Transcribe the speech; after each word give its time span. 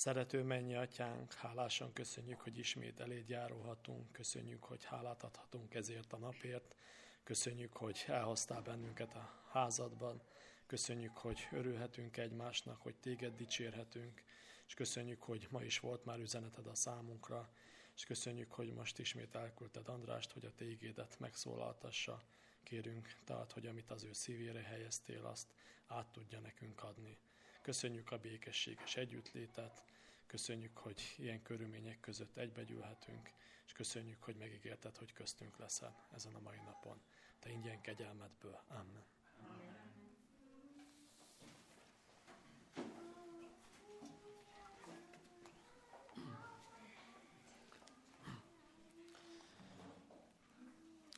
Szerető 0.00 0.42
mennyi 0.42 0.74
atyánk, 0.74 1.32
hálásan 1.32 1.92
köszönjük, 1.92 2.40
hogy 2.40 2.58
ismét 2.58 3.00
eléd 3.00 3.28
járulhatunk, 3.28 4.12
köszönjük, 4.12 4.64
hogy 4.64 4.84
hálát 4.84 5.22
adhatunk 5.22 5.74
ezért 5.74 6.12
a 6.12 6.18
napért, 6.18 6.76
köszönjük, 7.22 7.76
hogy 7.76 8.04
elhoztál 8.06 8.60
bennünket 8.60 9.14
a 9.14 9.44
házadban, 9.50 10.22
köszönjük, 10.66 11.16
hogy 11.16 11.48
örülhetünk 11.52 12.16
egymásnak, 12.16 12.82
hogy 12.82 12.94
téged 12.94 13.34
dicsérhetünk, 13.36 14.22
és 14.66 14.74
köszönjük, 14.74 15.22
hogy 15.22 15.46
ma 15.50 15.62
is 15.62 15.78
volt 15.78 16.04
már 16.04 16.18
üzeneted 16.18 16.66
a 16.66 16.74
számunkra, 16.74 17.52
és 17.94 18.04
köszönjük, 18.04 18.52
hogy 18.52 18.72
most 18.72 18.98
ismét 18.98 19.34
elküldted 19.34 19.88
Andrást, 19.88 20.32
hogy 20.32 20.44
a 20.44 20.54
tégédet 20.54 21.18
megszólaltassa. 21.18 22.22
Kérünk, 22.62 23.16
tehát, 23.24 23.52
hogy 23.52 23.66
amit 23.66 23.90
az 23.90 24.04
ő 24.04 24.12
szívére 24.12 24.60
helyeztél, 24.60 25.24
azt 25.24 25.48
át 25.86 26.06
tudja 26.06 26.38
nekünk 26.38 26.82
adni. 26.82 27.18
Köszönjük 27.62 28.10
a 28.10 28.18
békességes 28.18 28.96
együttlétet, 28.96 29.84
köszönjük, 30.26 30.76
hogy 30.78 31.14
ilyen 31.16 31.42
körülmények 31.42 32.00
között 32.00 32.36
egybegyűlhetünk, 32.36 33.30
és 33.66 33.72
köszönjük, 33.72 34.22
hogy 34.22 34.36
megígérted, 34.36 34.96
hogy 34.96 35.12
köztünk 35.12 35.58
leszel 35.58 36.06
ezen 36.14 36.34
a 36.34 36.40
mai 36.40 36.58
napon. 36.64 37.00
Te 37.38 37.50
ingyen 37.50 37.80
kegyelmedből. 37.80 38.60
Amen. 38.68 39.04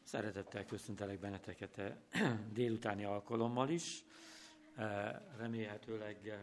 Szeretettel 0.04 0.64
köszöntelek 0.64 1.18
benneteket 1.18 1.78
a 1.78 1.96
délutáni 2.52 3.04
alkalommal 3.04 3.68
is. 3.68 4.04
Remélhetőleg 5.36 6.38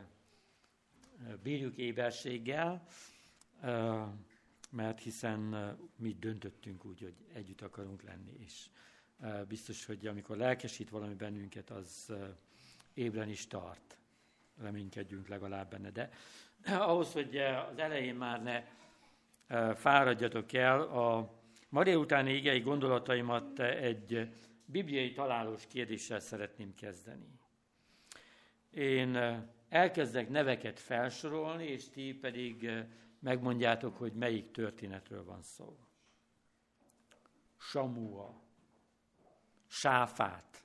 bírjuk 1.43 1.77
éberséggel, 1.77 2.87
mert 4.69 4.99
hiszen 4.99 5.39
mi 5.95 6.15
döntöttünk 6.19 6.85
úgy, 6.85 7.01
hogy 7.01 7.15
együtt 7.33 7.61
akarunk 7.61 8.01
lenni, 8.01 8.33
és 8.39 8.69
biztos, 9.47 9.85
hogy 9.85 10.07
amikor 10.07 10.37
lelkesít 10.37 10.89
valami 10.89 11.13
bennünket, 11.13 11.69
az 11.69 12.13
ébren 12.93 13.29
is 13.29 13.47
tart. 13.47 13.97
Reménykedjünk 14.61 15.27
legalább 15.27 15.69
benne. 15.69 15.91
De 15.91 16.09
ahhoz, 16.65 17.11
hogy 17.11 17.37
az 17.37 17.77
elején 17.77 18.15
már 18.15 18.43
ne 18.43 18.63
fáradjatok 19.73 20.53
el, 20.53 20.81
a 20.81 21.37
Ma 21.69 21.97
utáni 21.97 22.33
igei 22.33 22.59
gondolataimat 22.59 23.59
egy 23.59 24.29
bibliai 24.65 25.11
találós 25.11 25.67
kérdéssel 25.67 26.19
szeretném 26.19 26.73
kezdeni. 26.73 27.38
Én 28.69 29.15
elkezdek 29.69 30.29
neveket 30.29 30.79
felsorolni, 30.79 31.65
és 31.65 31.89
ti 31.89 32.13
pedig 32.13 32.69
megmondjátok, 33.19 33.97
hogy 33.97 34.13
melyik 34.13 34.51
történetről 34.51 35.23
van 35.23 35.41
szó. 35.41 35.77
Samua, 37.57 38.41
Sáfát, 39.67 40.63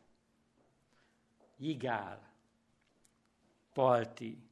Jigál, 1.57 2.33
Palti, 3.73 4.49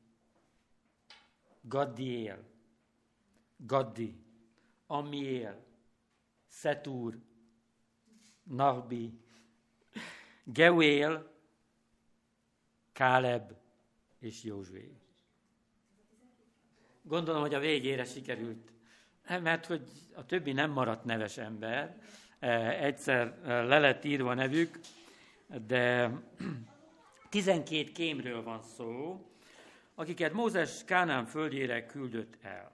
Gaddiél, 1.60 2.44
Gaddi, 3.56 4.24
Amiél, 4.86 5.64
Szetúr, 6.46 7.18
Nahbi, 8.42 9.20
Geuél, 10.44 11.31
Káleb 12.92 13.52
és 14.18 14.42
Józsué. 14.42 14.96
Gondolom, 17.02 17.40
hogy 17.40 17.54
a 17.54 17.58
végére 17.58 18.04
sikerült, 18.04 18.72
mert 19.28 19.66
hogy 19.66 19.90
a 20.14 20.26
többi 20.26 20.52
nem 20.52 20.70
maradt 20.70 21.04
neves 21.04 21.38
ember, 21.38 22.00
egyszer 22.80 23.38
le 23.44 23.78
lett 23.78 24.04
írva 24.04 24.34
nevük, 24.34 24.78
de 25.66 26.10
12 27.28 27.92
kémről 27.92 28.42
van 28.42 28.62
szó, 28.62 29.20
akiket 29.94 30.32
Mózes 30.32 30.84
Kánán 30.84 31.26
földjére 31.26 31.86
küldött 31.86 32.38
el 32.42 32.72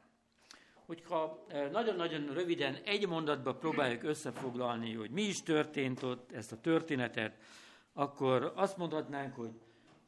hogyha 0.89 1.45
eh, 1.49 1.71
nagyon-nagyon 1.71 2.34
röviden 2.34 2.77
egy 2.84 3.09
mondatba 3.09 3.55
próbáljuk 3.55 4.03
összefoglalni, 4.03 4.95
hogy 4.95 5.11
mi 5.11 5.23
is 5.23 5.43
történt 5.43 6.03
ott, 6.03 6.33
ezt 6.33 6.53
a 6.53 6.61
történetet, 6.61 7.37
akkor 7.93 8.53
azt 8.57 8.77
mondhatnánk, 8.77 9.34
hogy 9.34 9.51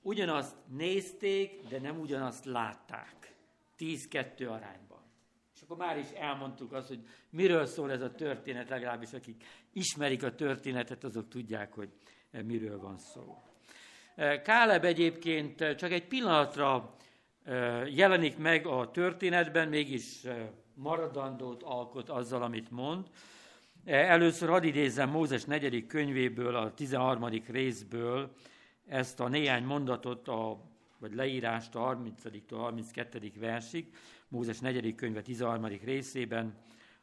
ugyanazt 0.03 0.57
nézték, 0.69 1.69
de 1.69 1.81
nem 1.81 2.01
ugyanazt 2.01 2.45
látták. 2.45 3.35
10-2 3.79 4.49
arányban. 4.49 4.99
És 5.55 5.63
akkor 5.63 5.77
már 5.77 5.99
is 5.99 6.11
elmondtuk 6.11 6.73
azt, 6.73 6.89
hogy 6.89 7.07
miről 7.31 7.67
szól 7.67 7.93
ez 7.93 8.01
a 8.01 8.15
történet, 8.15 8.69
legalábbis 8.69 9.13
akik 9.13 9.45
ismerik 9.73 10.23
a 10.23 10.35
történetet, 10.35 11.05
azok 11.05 11.29
tudják, 11.29 11.73
hogy 11.73 11.89
miről 12.45 12.79
van 12.79 12.99
szó. 12.99 13.43
Eh, 14.15 14.43
Káleb 14.43 14.85
egyébként 14.85 15.75
csak 15.75 15.91
egy 15.91 16.07
pillanatra 16.07 16.95
jelenik 17.87 18.39
meg 18.39 18.67
a 18.67 18.91
történetben, 18.91 19.69
mégis 19.69 20.27
maradandót 20.75 21.63
alkot 21.63 22.09
azzal, 22.09 22.43
amit 22.43 22.71
mond. 22.71 23.07
E, 23.85 23.97
először 23.97 24.49
hadd 24.49 24.65
idézzem 24.65 25.11
Mózes 25.11 25.45
negyedik 25.45 25.87
könyvéből, 25.87 26.57
a 26.57 26.75
13. 26.75 27.43
részből 27.47 28.33
ezt 28.91 29.21
a 29.21 29.29
néhány 29.29 29.65
mondatot, 29.65 30.29
a, 30.29 30.61
vagy 30.99 31.15
leírást 31.15 31.75
a 31.75 31.79
30. 31.79 32.23
32. 32.51 33.33
versig, 33.39 33.95
Mózes 34.29 34.59
negyedik 34.59 34.95
könyve 34.95 35.23
13. 35.23 35.67
részében, 35.85 36.55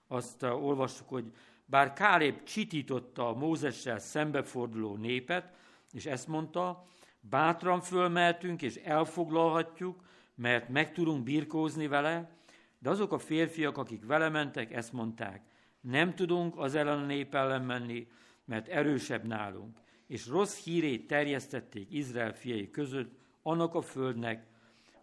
azt 0.08 0.44
uh, 0.44 0.66
olvassuk, 0.66 1.10
hogy 1.10 1.32
bár 1.66 1.94
Kálép 1.94 2.44
csitította 2.44 3.28
a 3.28 3.34
Mózessel 3.34 4.00
szembeforduló 4.00 4.96
népet, 4.96 5.54
és 5.92 6.06
ezt 6.06 6.28
mondta, 6.28 6.86
bátran 7.20 7.82
fölmeltünk 7.82 8.62
és 8.62 8.76
elfoglalhatjuk, 8.76 10.04
mert 10.36 10.70
meg 10.70 10.92
tudunk 10.92 11.24
birkózni 11.24 11.88
vele, 11.88 12.30
de 12.80 12.90
azok 12.90 13.12
a 13.12 13.20
férfiak, 13.20 13.78
akik 13.78 14.06
vele 14.06 14.30
mentek, 14.30 14.74
ezt 14.74 14.94
mondták, 14.94 15.42
nem 15.82 16.16
tudunk 16.16 16.58
az 16.58 16.76
ellen 16.76 17.00
a 17.00 17.06
nép 17.06 17.36
ellen 17.36 17.62
menni, 17.62 18.08
mert 18.46 18.68
erősebb 18.68 19.24
nálunk. 19.24 19.78
És 20.08 20.28
rossz 20.28 20.64
hírét 20.64 21.08
terjesztették 21.08 21.92
Izrael 21.92 22.34
fiai 22.34 22.70
között 22.70 23.20
annak 23.42 23.76
a 23.76 23.82
földnek, 23.82 24.46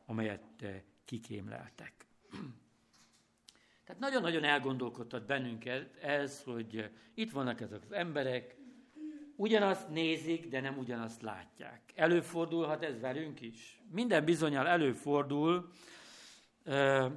amelyet 0.06 0.64
kikémleltek. 1.04 1.92
Tehát 3.84 4.00
nagyon-nagyon 4.00 4.44
elgondolkodtat 4.44 5.26
bennünket 5.26 5.96
ez, 6.02 6.42
hogy 6.42 6.90
itt 7.14 7.30
vannak 7.30 7.60
ezek 7.60 7.82
az 7.82 7.92
emberek, 7.92 8.56
ugyanazt 9.36 9.88
nézik, 9.88 10.48
de 10.48 10.60
nem 10.60 10.78
ugyanazt 10.78 11.22
látják. 11.22 11.80
Előfordulhat 11.94 12.82
ez 12.82 13.00
velünk 13.00 13.40
is. 13.40 13.82
Minden 13.90 14.24
bizonyal 14.24 14.66
előfordul, 14.66 15.70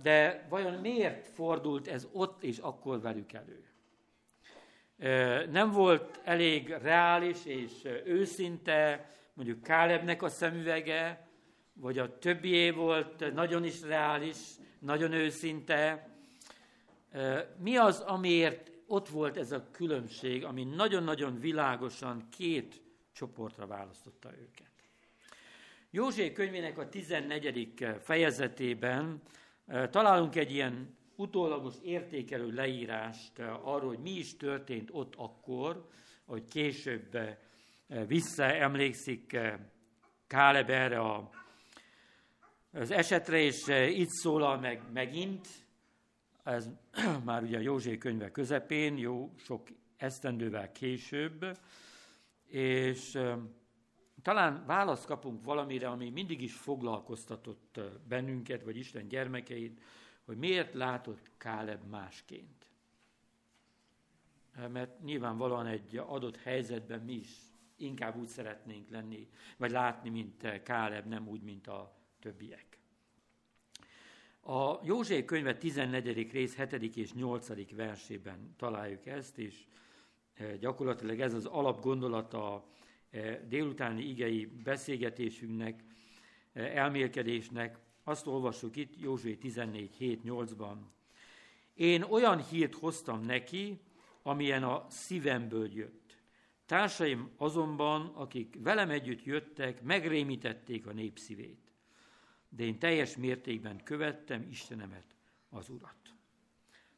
de 0.01 0.47
vajon 0.49 0.73
miért 0.73 1.27
fordult 1.27 1.87
ez 1.87 2.07
ott 2.11 2.43
és 2.43 2.57
akkor 2.57 3.01
velük 3.01 3.33
elő? 3.33 3.66
Nem 5.49 5.71
volt 5.71 6.19
elég 6.23 6.69
reális 6.69 7.45
és 7.45 7.71
őszinte 8.05 9.09
mondjuk 9.33 9.63
Kálebnek 9.63 10.21
a 10.21 10.29
szemüvege, 10.29 11.27
vagy 11.73 11.97
a 11.97 12.17
többié 12.19 12.69
volt 12.69 13.33
nagyon 13.33 13.63
is 13.63 13.81
reális, 13.81 14.37
nagyon 14.79 15.11
őszinte. 15.11 16.09
Mi 17.57 17.75
az, 17.75 17.99
amiért 17.99 18.71
ott 18.87 19.09
volt 19.09 19.37
ez 19.37 19.51
a 19.51 19.67
különbség, 19.71 20.43
ami 20.43 20.63
nagyon-nagyon 20.63 21.39
világosan 21.39 22.27
két 22.37 22.81
csoportra 23.13 23.67
választotta 23.67 24.29
őket? 24.31 24.71
József 25.89 26.33
könyvének 26.33 26.77
a 26.77 26.89
14. 26.89 27.87
fejezetében 28.03 29.21
találunk 29.89 30.35
egy 30.35 30.51
ilyen 30.51 30.96
utólagos 31.17 31.75
értékelő 31.83 32.51
leírást 32.51 33.39
eh, 33.39 33.67
arról, 33.67 33.89
hogy 33.89 33.99
mi 33.99 34.11
is 34.11 34.37
történt 34.37 34.89
ott 34.91 35.15
akkor, 35.15 35.87
hogy 36.25 36.47
később 36.47 37.15
eh, 37.15 37.37
visszaemlékszik 38.07 39.37
Káleb 40.27 40.69
erre 40.69 40.99
a, 40.99 41.29
az 42.71 42.91
esetre, 42.91 43.39
és 43.39 43.67
itt 43.95 44.09
szólal 44.09 44.59
meg 44.59 44.81
megint, 44.93 45.47
ez 46.43 46.69
már 47.25 47.43
ugye 47.43 47.57
a 47.57 47.61
József 47.61 47.97
könyve 47.97 48.31
közepén, 48.31 48.97
jó 48.97 49.33
sok 49.37 49.67
esztendővel 49.97 50.71
később, 50.71 51.57
és 52.47 53.17
talán 54.21 54.63
választ 54.65 55.05
kapunk 55.05 55.43
valamire, 55.43 55.87
ami 55.87 56.09
mindig 56.09 56.41
is 56.41 56.53
foglalkoztatott 56.53 57.79
bennünket, 58.07 58.63
vagy 58.63 58.77
Isten 58.77 59.07
gyermekeit, 59.07 59.81
hogy 60.27 60.37
miért 60.37 60.73
látott 60.73 61.31
Káleb 61.37 61.89
másként. 61.89 62.65
Mert 64.71 65.01
nyilvánvalóan 65.03 65.65
egy 65.65 65.97
adott 65.97 66.37
helyzetben 66.37 67.01
mi 67.01 67.13
is 67.13 67.29
inkább 67.75 68.15
úgy 68.15 68.27
szeretnénk 68.27 68.89
lenni, 68.89 69.29
vagy 69.57 69.71
látni, 69.71 70.09
mint 70.09 70.61
Káleb, 70.63 71.05
nem 71.05 71.27
úgy, 71.27 71.41
mint 71.41 71.67
a 71.67 71.95
többiek. 72.19 72.79
A 74.39 74.79
József 74.83 75.25
könyve 75.25 75.57
14. 75.57 76.31
rész 76.31 76.55
7. 76.55 76.95
és 76.95 77.13
8. 77.13 77.75
versében 77.75 78.53
találjuk 78.57 79.05
ezt, 79.05 79.37
és 79.37 79.65
gyakorlatilag 80.59 81.19
ez 81.19 81.33
az 81.33 81.45
alapgondolata 81.45 82.53
a 82.53 82.67
délutáni 83.47 84.03
igei 84.03 84.45
beszélgetésünknek, 84.45 85.83
elmélkedésnek. 86.53 87.85
Azt 88.07 88.27
olvassuk 88.27 88.75
itt, 88.75 88.99
József 88.99 89.37
14, 89.37 89.95
7, 89.95 90.21
8-ban. 90.25 90.75
Én 91.73 92.01
olyan 92.01 92.45
hírt 92.45 92.75
hoztam 92.75 93.21
neki, 93.21 93.79
amilyen 94.21 94.63
a 94.63 94.85
szívemből 94.89 95.73
jött. 95.73 96.17
Társaim 96.65 97.31
azonban, 97.37 98.05
akik 98.05 98.57
velem 98.59 98.89
együtt 98.89 99.23
jöttek, 99.23 99.81
megrémítették 99.81 100.87
a 100.87 100.93
népszívét. 100.93 101.71
De 102.49 102.63
én 102.63 102.79
teljes 102.79 103.17
mértékben 103.17 103.83
követtem 103.83 104.47
Istenemet, 104.49 105.15
az 105.49 105.69
Urat. 105.69 106.15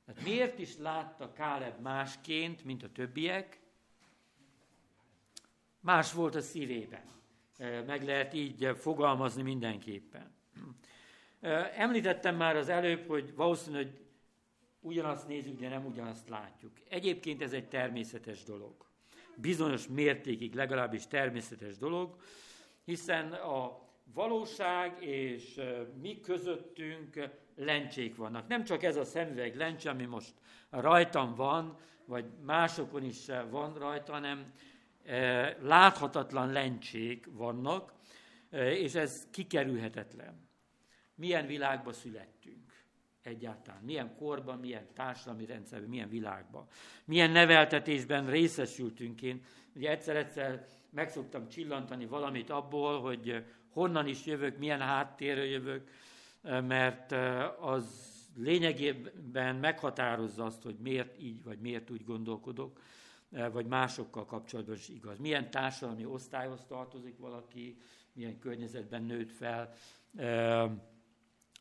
Tehát 0.06 0.24
miért 0.24 0.60
is 0.60 0.78
látta 0.78 1.32
Káleb 1.32 1.82
másként, 1.82 2.64
mint 2.64 2.84
a 2.84 2.92
többiek? 2.92 3.60
Más 5.80 6.14
volt 6.14 6.36
a 6.36 6.42
szívében. 6.42 7.06
Meg 7.86 8.04
lehet 8.04 8.34
így 8.34 8.72
fogalmazni 8.76 9.42
mindenképpen. 9.42 10.38
Említettem 11.76 12.36
már 12.36 12.56
az 12.56 12.70
előbb, 12.70 13.08
hogy 13.08 13.36
valószínűleg 13.36 13.86
hogy 13.86 14.08
ugyanazt 14.82 15.28
nézzük, 15.28 15.60
de 15.60 15.70
nem 15.70 15.86
ugyanazt 15.86 16.30
látjuk. 16.30 16.72
Egyébként 16.90 17.42
ez 17.42 17.54
egy 17.54 17.68
természetes 17.68 18.44
dolog. 18.44 18.74
Bizonyos 19.36 19.88
mértékig 19.88 20.54
legalábbis 20.54 21.08
természetes 21.08 21.78
dolog, 21.78 22.16
hiszen 22.86 23.32
a 23.32 23.88
valóság 24.14 25.04
és 25.04 25.62
mi 26.02 26.20
közöttünk 26.20 27.30
lencsék 27.56 28.16
vannak. 28.16 28.48
Nem 28.48 28.64
csak 28.64 28.84
ez 28.84 28.96
a 28.96 29.04
szemüveg 29.04 29.56
lencse, 29.56 29.90
ami 29.90 30.06
most 30.06 30.34
rajtam 30.70 31.36
van, 31.36 31.78
vagy 32.06 32.26
másokon 32.46 33.04
is 33.04 33.26
van 33.50 33.74
rajta, 33.74 34.12
hanem 34.12 34.54
láthatatlan 35.62 36.52
lencsék 36.52 37.28
vannak, 37.32 37.94
és 38.52 38.96
ez 38.96 39.28
kikerülhetetlen. 39.32 40.49
Milyen 41.20 41.46
világba 41.46 41.94
születtünk? 41.94 42.70
egyáltalán. 43.22 43.82
Milyen 43.84 44.16
korban, 44.16 44.60
milyen 44.60 44.88
társadalmi 44.94 45.46
rendszerben, 45.46 45.90
milyen 45.90 46.10
világban. 46.10 46.68
Milyen 47.06 47.32
neveltetésben 47.32 48.30
részesültünk 48.30 49.22
én. 49.22 49.44
Ugye 49.76 49.90
egyszer-egyszer 49.90 50.68
meg 50.90 51.10
szoktam 51.10 51.48
csillantani 51.48 52.06
valamit 52.06 52.50
abból, 52.50 53.02
hogy 53.02 53.46
honnan 53.70 54.08
is 54.08 54.26
jövök, 54.26 54.58
milyen 54.58 54.80
háttérről 54.80 55.46
jövök, 55.46 55.90
mert 56.42 57.12
az 57.60 58.18
lényegében 58.36 59.56
meghatározza 59.56 60.46
azt, 60.46 60.64
hogy 60.64 60.78
miért 60.80 61.22
így, 61.22 61.44
vagy 61.44 61.60
miért 61.60 61.90
úgy 61.90 62.04
gondolkodok, 62.04 62.82
vagy 63.52 63.66
másokkal 63.66 64.26
kapcsolatban 64.26 64.76
is 64.76 64.90
igaz. 64.90 65.20
Milyen 65.20 65.52
társadalmi 65.52 66.06
osztályhoz 66.06 66.66
tartozik 66.68 67.18
valaki, 67.18 67.78
milyen 68.14 68.40
környezetben 68.40 69.04
nőtt 69.04 69.32
fel, 69.32 69.74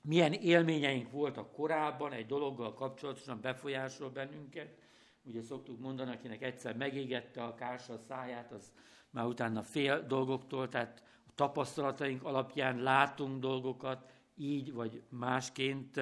milyen 0.01 0.33
élményeink 0.33 1.11
voltak 1.11 1.53
korábban 1.53 2.13
egy 2.13 2.27
dologgal 2.27 2.75
kapcsolatosan 2.75 3.41
befolyásol 3.41 4.11
bennünket. 4.11 4.79
Ugye 5.23 5.43
szoktuk 5.43 5.81
mondani, 5.81 6.11
akinek 6.11 6.43
egyszer 6.43 6.77
megégette 6.77 7.43
a 7.43 7.55
kársa 7.55 7.93
a 7.93 7.99
száját, 7.99 8.53
az 8.53 8.73
már 9.11 9.25
utána 9.25 9.63
fél 9.63 10.07
dolgoktól, 10.07 10.69
tehát 10.69 11.03
a 11.27 11.31
tapasztalataink 11.35 12.25
alapján 12.25 12.83
látunk 12.83 13.41
dolgokat 13.41 14.11
így 14.35 14.73
vagy 14.73 15.03
másként, 15.09 16.01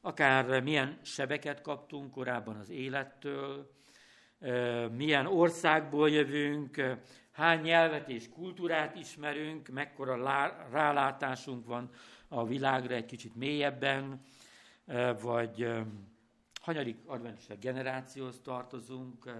akár 0.00 0.62
milyen 0.62 0.98
sebeket 1.02 1.60
kaptunk 1.60 2.10
korábban 2.10 2.56
az 2.56 2.70
élettől, 2.70 3.70
milyen 4.96 5.26
országból 5.26 6.10
jövünk, 6.10 6.82
hány 7.40 7.60
nyelvet 7.60 8.08
és 8.08 8.28
kultúrát 8.28 8.96
ismerünk, 8.96 9.68
mekkora 9.68 10.16
rálátásunk 10.70 11.66
van 11.66 11.90
a 12.28 12.46
világra 12.46 12.94
egy 12.94 13.04
kicsit 13.04 13.34
mélyebben, 13.34 14.20
vagy 15.20 15.70
hanyadik 16.60 16.96
adventista 17.06 17.54
generációhoz 17.60 18.40
tartozunk, 18.42 19.30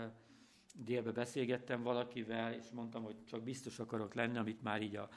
délbe 0.75 1.13
beszélgettem 1.13 1.83
valakivel, 1.83 2.53
és 2.53 2.65
mondtam, 2.73 3.03
hogy 3.03 3.17
csak 3.25 3.43
biztos 3.43 3.79
akarok 3.79 4.15
lenni, 4.15 4.39
amit 4.39 4.63
már 4.63 4.83
így 4.83 4.97
a 4.97 5.09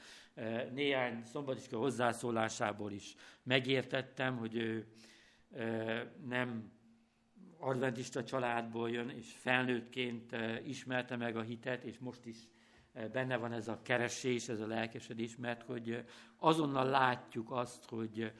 néhány 0.72 1.24
szombatiska 1.24 1.78
hozzászólásából 1.78 2.92
is 2.92 3.14
megértettem, 3.42 4.36
hogy 4.36 4.56
ő 4.56 4.86
nem 6.26 6.72
adventista 7.58 8.24
családból 8.24 8.90
jön, 8.90 9.08
és 9.08 9.32
felnőttként 9.32 10.36
ismerte 10.64 11.16
meg 11.16 11.36
a 11.36 11.42
hitet, 11.42 11.84
és 11.84 11.98
most 11.98 12.26
is 12.26 12.36
benne 13.12 13.36
van 13.36 13.52
ez 13.52 13.68
a 13.68 13.80
keresés, 13.82 14.48
ez 14.48 14.60
a 14.60 14.66
lelkesedés, 14.66 15.36
mert 15.36 15.62
hogy 15.62 16.04
azonnal 16.36 16.86
látjuk 16.86 17.50
azt, 17.50 17.84
hogy 17.88 18.32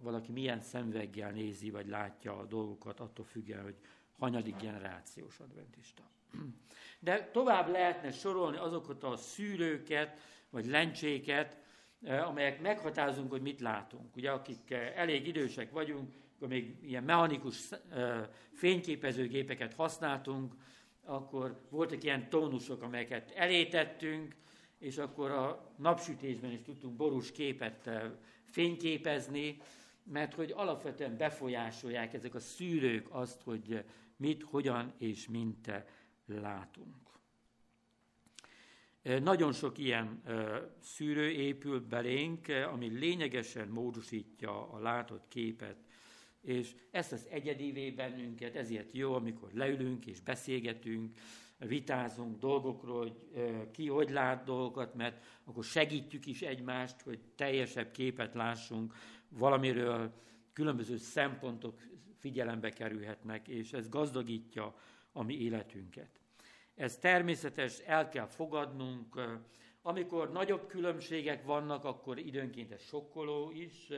valaki 0.00 0.32
milyen 0.32 0.60
szemveggel 0.60 1.30
nézi, 1.30 1.70
vagy 1.70 1.88
látja 1.88 2.38
a 2.38 2.44
dolgokat, 2.44 3.00
attól 3.00 3.24
függően, 3.24 3.62
hogy 3.62 3.76
hanyadik 4.18 4.56
generációs 4.56 5.38
adventista. 5.38 6.02
De 6.98 7.30
tovább 7.32 7.68
lehetne 7.68 8.10
sorolni 8.10 8.56
azokat 8.56 9.02
a 9.02 9.16
szűrőket, 9.16 10.18
vagy 10.50 10.66
lencséket, 10.66 11.58
amelyek 12.02 12.60
meghatározunk, 12.60 13.30
hogy 13.30 13.42
mit 13.42 13.60
látunk. 13.60 14.16
Ugye, 14.16 14.30
akik 14.30 14.70
elég 14.70 15.26
idősek 15.26 15.70
vagyunk, 15.70 16.14
akkor 16.36 16.48
még 16.48 16.76
ilyen 16.82 17.04
mechanikus 17.04 17.68
fényképezőgépeket 18.52 19.74
használtunk, 19.74 20.54
akkor 21.06 21.60
voltak 21.70 22.04
ilyen 22.04 22.28
tónusok, 22.28 22.82
amelyeket 22.82 23.30
elétettünk, 23.30 24.34
és 24.78 24.98
akkor 24.98 25.30
a 25.30 25.72
napsütésben 25.76 26.52
is 26.52 26.62
tudtunk 26.62 26.96
borús 26.96 27.32
képet 27.32 27.86
eh, 27.86 28.10
fényképezni, 28.44 29.60
mert 30.02 30.34
hogy 30.34 30.52
alapvetően 30.56 31.16
befolyásolják 31.16 32.14
ezek 32.14 32.34
a 32.34 32.40
szűrők 32.40 33.06
azt, 33.10 33.42
hogy 33.42 33.84
mit, 34.16 34.42
hogyan 34.42 34.94
és 34.98 35.28
mint 35.28 35.68
eh, 35.68 35.84
látunk. 36.26 36.94
Eh, 39.02 39.20
nagyon 39.20 39.52
sok 39.52 39.78
ilyen 39.78 40.22
szűrő 40.80 41.30
épül 41.30 41.80
belénk, 41.80 42.48
ami 42.72 42.88
lényegesen 42.88 43.68
módosítja 43.68 44.70
a 44.70 44.78
látott 44.78 45.28
képet 45.28 45.85
és 46.46 46.74
ezt 46.90 47.12
az 47.12 47.26
egyedivé 47.30 47.90
bennünket, 47.90 48.56
ezért 48.56 48.92
jó, 48.92 49.14
amikor 49.14 49.50
leülünk 49.52 50.06
és 50.06 50.20
beszélgetünk, 50.20 51.18
vitázunk 51.58 52.38
dolgokról, 52.38 52.98
hogy 52.98 53.70
ki 53.70 53.88
hogy 53.88 54.10
lát 54.10 54.44
dolgokat, 54.44 54.94
mert 54.94 55.24
akkor 55.44 55.64
segítjük 55.64 56.26
is 56.26 56.42
egymást, 56.42 57.00
hogy 57.00 57.18
teljesebb 57.34 57.90
képet 57.90 58.34
lássunk 58.34 58.94
valamiről, 59.28 60.12
különböző 60.52 60.96
szempontok 60.96 61.80
figyelembe 62.18 62.70
kerülhetnek, 62.70 63.48
és 63.48 63.72
ez 63.72 63.88
gazdagítja 63.88 64.74
a 65.12 65.22
mi 65.22 65.34
életünket. 65.34 66.20
Ez 66.74 66.98
természetes, 66.98 67.78
el 67.78 68.08
kell 68.08 68.26
fogadnunk, 68.26 69.20
amikor 69.82 70.32
nagyobb 70.32 70.66
különbségek 70.66 71.44
vannak, 71.44 71.84
akkor 71.84 72.18
időnként 72.18 72.72
ez 72.72 72.82
sokkoló 72.82 73.50
is, 73.50 73.88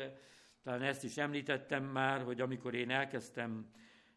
talán 0.69 0.83
ezt 0.83 1.05
is 1.05 1.17
említettem 1.17 1.85
már, 1.85 2.23
hogy 2.23 2.41
amikor 2.41 2.75
én 2.75 2.91
elkezdtem 2.91 3.67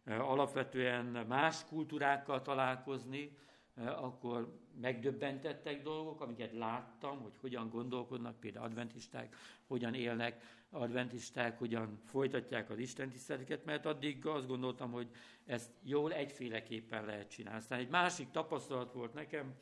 eh, 0.04 0.30
alapvetően 0.30 1.06
más 1.06 1.66
kultúrákkal 1.66 2.42
találkozni, 2.42 3.38
eh, 3.76 4.04
akkor 4.04 4.60
megdöbbentettek 4.82 5.82
dolgok, 5.82 6.22
amiket 6.22 6.52
láttam, 6.54 7.22
hogy 7.22 7.38
hogyan 7.42 7.70
gondolkodnak, 7.70 8.40
például 8.40 8.66
adventisták, 8.66 9.36
hogyan 9.68 9.94
élnek 9.94 10.44
adventisták, 10.70 11.58
hogyan 11.58 12.00
folytatják 12.06 12.70
az 12.70 12.80
Isten 12.80 13.10
tiszteleteket, 13.10 13.66
mert 13.66 13.86
addig 13.86 14.26
azt 14.26 14.48
gondoltam, 14.48 14.92
hogy 14.92 15.08
ezt 15.46 15.72
jól 15.84 16.14
egyféleképpen 16.14 17.06
lehet 17.06 17.30
csinálni. 17.30 17.60
Aztán 17.60 17.80
egy 17.80 17.90
másik 17.90 18.32
tapasztalat 18.32 18.94
volt 18.94 19.14
nekem, 19.14 19.54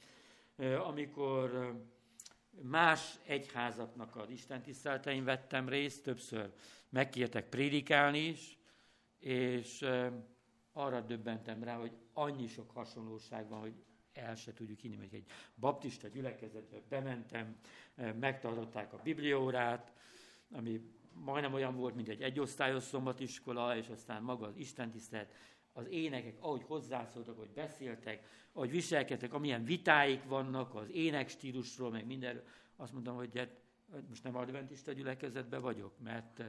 eh, 0.55 0.87
amikor 0.87 1.75
más 2.61 3.19
egyházaknak 3.25 4.15
az 4.15 4.29
Isten 4.29 4.61
tiszteletein 4.61 5.23
vettem 5.23 5.69
részt, 5.69 6.03
többször 6.03 6.53
megkértek 6.89 7.49
prédikálni 7.49 8.19
is, 8.19 8.57
és 9.17 9.85
arra 10.71 11.01
döbbentem 11.01 11.63
rá, 11.63 11.75
hogy 11.75 11.91
annyi 12.13 12.47
sok 12.47 12.71
hasonlóság 12.71 13.49
van, 13.49 13.59
hogy 13.59 13.83
el 14.13 14.35
se 14.35 14.53
tudjuk 14.53 14.79
hinni, 14.79 14.95
hogy 14.95 15.13
egy 15.13 15.25
baptista 15.55 16.07
gyülekezetbe 16.07 16.81
bementem, 16.89 17.55
megtartották 18.19 18.93
a 18.93 18.99
bibliórát, 19.03 19.93
ami 20.51 20.81
majdnem 21.13 21.53
olyan 21.53 21.75
volt, 21.75 21.95
mint 21.95 22.09
egy 22.09 22.21
egyosztályos 22.21 22.83
szombatiskola, 22.83 23.77
és 23.77 23.89
aztán 23.89 24.23
maga 24.23 24.47
az 24.47 24.57
istentisztelet, 24.57 25.33
az 25.79 25.87
énekek, 25.89 26.35
ahogy 26.39 26.63
hozzászóltak, 26.63 27.35
ahogy 27.35 27.53
beszéltek, 27.53 28.23
ahogy 28.53 28.71
viselkedtek, 28.71 29.33
amilyen 29.33 29.63
vitáik 29.63 30.23
vannak 30.23 30.75
az 30.75 30.89
ének 30.91 31.29
stílusról, 31.29 31.91
meg 31.91 32.05
mindenről, 32.05 32.43
azt 32.75 32.93
mondtam, 32.93 33.15
hogy 33.15 33.37
hát 33.37 33.49
most 34.09 34.23
nem 34.23 34.35
adventista 34.35 34.91
gyülekezetben 34.91 35.61
vagyok, 35.61 35.99
mert 35.99 36.43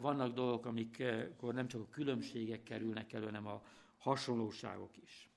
vannak 0.00 0.34
dolgok, 0.34 0.66
amikor 0.66 1.54
nem 1.54 1.68
csak 1.68 1.80
a 1.80 1.88
különbségek 1.90 2.62
kerülnek 2.62 3.12
elő, 3.12 3.24
hanem 3.24 3.46
a 3.46 3.62
hasonlóságok 3.98 4.96
is. 4.96 5.28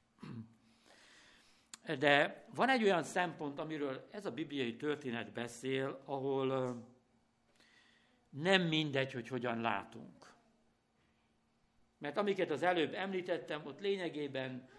De 1.99 2.45
van 2.53 2.69
egy 2.69 2.83
olyan 2.83 3.03
szempont, 3.03 3.59
amiről 3.59 4.07
ez 4.11 4.25
a 4.25 4.31
bibliai 4.31 4.75
történet 4.75 5.31
beszél, 5.31 6.01
ahol 6.05 6.75
nem 8.29 8.61
mindegy, 8.61 9.13
hogy 9.13 9.27
hogyan 9.27 9.61
látunk. 9.61 10.33
Mert 12.01 12.17
amiket 12.17 12.51
az 12.51 12.63
előbb 12.63 12.93
említettem, 12.93 13.61
ott 13.65 13.79
lényegében 13.79 14.69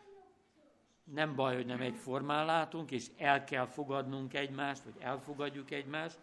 nem 1.05 1.35
baj, 1.35 1.55
hogy 1.55 1.67
nem 1.67 1.81
egyformán 1.81 2.47
látunk, 2.47 2.91
és 2.91 3.07
el 3.17 3.45
kell 3.45 3.67
fogadnunk 3.67 4.35
egymást, 4.35 4.85
vagy 4.85 4.95
elfogadjuk 4.99 5.71
egymást, 5.71 6.19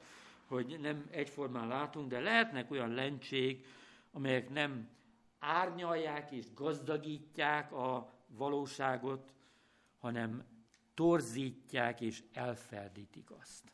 hogy 0.45 0.77
nem 0.81 1.07
egyformán 1.11 1.67
látunk, 1.67 2.09
de 2.09 2.19
lehetnek 2.19 2.71
olyan 2.71 2.93
lencsék, 2.93 3.65
amelyek 4.11 4.49
nem 4.49 4.89
árnyalják 5.39 6.31
és 6.31 6.53
gazdagítják 6.53 7.71
a 7.71 8.13
valóságot, 8.27 9.33
hanem 9.99 10.43
torzítják 10.93 12.01
és 12.01 12.23
elferdítik 12.33 13.31
azt. 13.31 13.71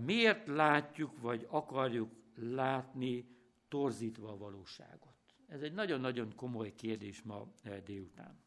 Miért 0.00 0.46
látjuk, 0.46 1.20
vagy 1.20 1.46
akarjuk 1.50 2.10
látni 2.34 3.28
torzítva 3.68 4.28
a 4.28 4.36
valóságot? 4.36 5.13
Ez 5.48 5.62
egy 5.62 5.72
nagyon-nagyon 5.72 6.32
komoly 6.36 6.74
kérdés 6.74 7.22
ma 7.22 7.48
délután. 7.84 8.38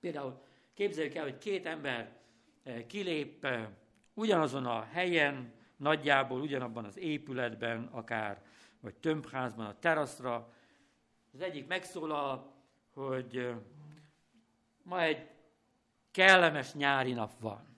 Például 0.00 0.42
képzeljük 0.74 1.14
el, 1.14 1.22
hogy 1.22 1.38
két 1.38 1.66
ember 1.66 2.16
kilép 2.86 3.46
ugyanazon 4.14 4.66
a 4.66 4.82
helyen, 4.82 5.52
nagyjából 5.76 6.40
ugyanabban 6.40 6.84
az 6.84 6.98
épületben, 6.98 7.84
akár, 7.84 8.44
vagy 8.80 8.94
tömbházban, 8.94 9.66
a 9.66 9.78
teraszra. 9.78 10.52
Az 11.32 11.40
egyik 11.40 11.66
megszólal, 11.66 12.52
hogy 12.94 13.54
ma 14.82 15.02
egy 15.02 15.28
kellemes 16.10 16.74
nyári 16.74 17.12
nap 17.12 17.40
van. 17.40 17.76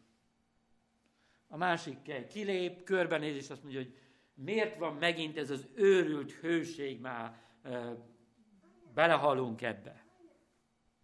A 1.49 1.57
másik 1.57 2.27
kilép, 2.29 2.83
körbenéz, 2.83 3.37
és 3.37 3.51
azt 3.51 3.63
mondja, 3.63 3.81
hogy 3.81 3.97
miért 4.35 4.79
van 4.79 4.95
megint 4.95 5.39
ez 5.39 5.51
az 5.51 5.67
őrült 5.75 6.33
hőség 6.33 7.01
már, 7.01 7.41
belehalunk 8.99 9.63
ebbe. 9.63 10.05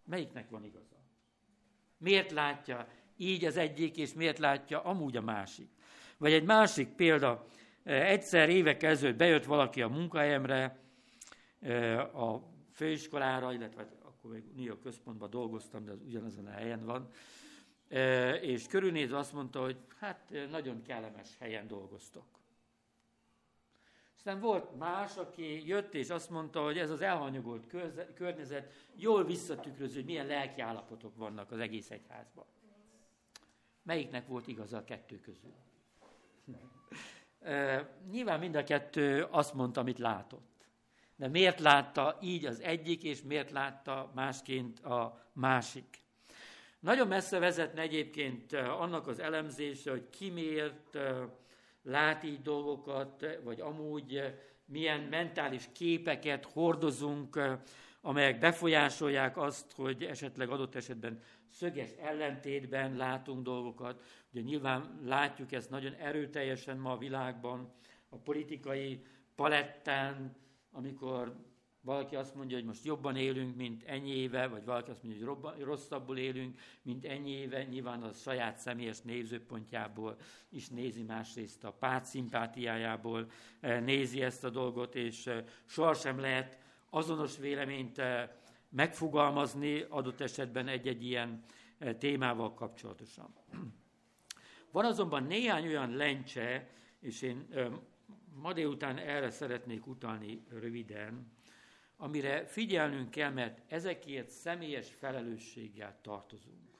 Melyiknek 0.03 0.49
van 0.49 0.63
igaza? 0.63 0.95
Miért 1.97 2.31
látja 2.31 2.87
így 3.17 3.45
az 3.45 3.57
egyik, 3.57 3.97
és 3.97 4.13
miért 4.13 4.37
látja 4.37 4.83
amúgy 4.83 5.17
a 5.17 5.21
másik? 5.21 5.69
Vagy 6.17 6.33
egy 6.33 6.43
másik 6.43 6.87
példa, 6.87 7.45
egyszer 7.83 8.49
évek 8.49 8.83
ezelőtt 8.83 9.15
bejött 9.15 9.45
valaki 9.45 9.81
a 9.81 9.87
munkahelyemre, 9.87 10.79
a 12.13 12.39
főiskolára, 12.71 13.53
illetve 13.53 13.81
hát 13.81 13.95
akkor 14.01 14.31
még 14.31 14.43
York 14.55 14.81
központban 14.81 15.29
dolgoztam, 15.29 15.85
de 15.85 15.91
az 15.91 16.01
ugyanazon 16.05 16.45
a 16.45 16.51
helyen 16.51 16.85
van, 16.85 17.09
és 18.41 18.67
körülnézve 18.67 19.17
azt 19.17 19.33
mondta, 19.33 19.61
hogy 19.61 19.77
hát 19.99 20.33
nagyon 20.49 20.81
kellemes 20.81 21.37
helyen 21.39 21.67
dolgoztok. 21.67 22.25
Aztán 24.25 24.41
volt 24.41 24.77
más, 24.77 25.17
aki 25.17 25.67
jött 25.67 25.93
és 25.93 26.09
azt 26.09 26.29
mondta, 26.29 26.63
hogy 26.63 26.77
ez 26.77 26.89
az 26.89 27.01
elhanyagolt 27.01 27.67
környezet 28.15 28.73
jól 28.95 29.23
visszatükröző, 29.23 29.95
hogy 29.95 30.05
milyen 30.05 30.25
lelki 30.25 30.61
állapotok 30.61 31.15
vannak 31.15 31.51
az 31.51 31.59
egész 31.59 31.91
egyházban. 31.91 32.45
Melyiknek 33.83 34.27
volt 34.27 34.47
igaza 34.47 34.77
a 34.77 34.83
kettő 34.83 35.19
közül? 35.19 35.53
Nyilván 38.11 38.39
mind 38.39 38.55
a 38.55 38.63
kettő 38.63 39.27
azt 39.31 39.53
mondta, 39.53 39.79
amit 39.79 39.99
látott. 39.99 40.67
De 41.15 41.27
miért 41.27 41.59
látta 41.59 42.17
így 42.21 42.45
az 42.45 42.59
egyik, 42.59 43.03
és 43.03 43.21
miért 43.21 43.51
látta 43.51 44.11
másként 44.15 44.79
a 44.79 45.25
másik? 45.33 46.03
Nagyon 46.79 47.07
messze 47.07 47.39
vezetne 47.39 47.81
egyébként 47.81 48.53
annak 48.53 49.07
az 49.07 49.19
elemzése, 49.19 49.91
hogy 49.91 50.09
ki 50.09 50.29
miért 50.29 50.97
lát 51.85 52.23
így 52.23 52.41
dolgokat, 52.41 53.25
vagy 53.43 53.59
amúgy 53.59 54.33
milyen 54.65 55.01
mentális 55.01 55.69
képeket 55.73 56.45
hordozunk, 56.45 57.39
amelyek 58.01 58.39
befolyásolják 58.39 59.37
azt, 59.37 59.71
hogy 59.71 60.03
esetleg 60.03 60.49
adott 60.49 60.75
esetben 60.75 61.21
szöges 61.49 61.89
ellentétben 61.91 62.95
látunk 62.95 63.43
dolgokat. 63.43 64.03
Ugye 64.31 64.41
nyilván 64.41 64.99
látjuk 65.03 65.51
ezt 65.51 65.69
nagyon 65.69 65.93
erőteljesen 65.93 66.77
ma 66.77 66.91
a 66.91 66.97
világban, 66.97 67.73
a 68.09 68.17
politikai 68.17 69.01
palettán, 69.35 70.35
amikor 70.71 71.35
valaki 71.85 72.15
azt 72.15 72.35
mondja, 72.35 72.57
hogy 72.57 72.65
most 72.65 72.85
jobban 72.85 73.15
élünk, 73.15 73.55
mint 73.55 73.83
ennyi 73.83 74.15
éve, 74.15 74.47
vagy 74.47 74.65
valaki 74.65 74.91
azt 74.91 75.03
mondja, 75.03 75.33
hogy 75.33 75.61
rosszabbul 75.61 76.17
élünk, 76.17 76.59
mint 76.81 77.05
ennyi 77.05 77.31
éve, 77.31 77.63
nyilván 77.63 78.03
a 78.03 78.11
saját 78.11 78.57
személyes 78.57 79.01
nézőpontjából 79.01 80.17
is 80.49 80.69
nézi, 80.69 81.03
másrészt 81.03 81.63
a 81.63 81.71
párt 81.71 82.05
szimpátiájából 82.05 83.31
eh, 83.59 83.81
nézi 83.81 84.21
ezt 84.21 84.43
a 84.43 84.49
dolgot, 84.49 84.95
és 84.95 85.27
eh, 85.27 85.43
sohasem 85.65 86.19
lehet 86.19 86.59
azonos 86.89 87.37
véleményt 87.37 87.97
eh, 87.97 88.29
megfogalmazni 88.69 89.85
adott 89.89 90.21
esetben 90.21 90.67
egy-egy 90.67 91.05
ilyen 91.05 91.43
témával 91.99 92.53
kapcsolatosan. 92.53 93.33
Van 94.71 94.85
azonban 94.85 95.23
néhány 95.23 95.67
olyan 95.67 95.95
lencse, 95.95 96.69
és 96.99 97.21
én 97.21 97.47
ma 98.41 98.53
délután 98.53 98.97
erre 98.97 99.29
szeretnék 99.29 99.87
utalni 99.87 100.43
röviden, 100.49 101.33
amire 101.97 102.45
figyelnünk 102.45 103.11
kell, 103.11 103.31
mert 103.31 103.61
ezekért 103.67 104.29
személyes 104.29 104.93
felelősséggel 104.93 105.99
tartozunk. 106.01 106.79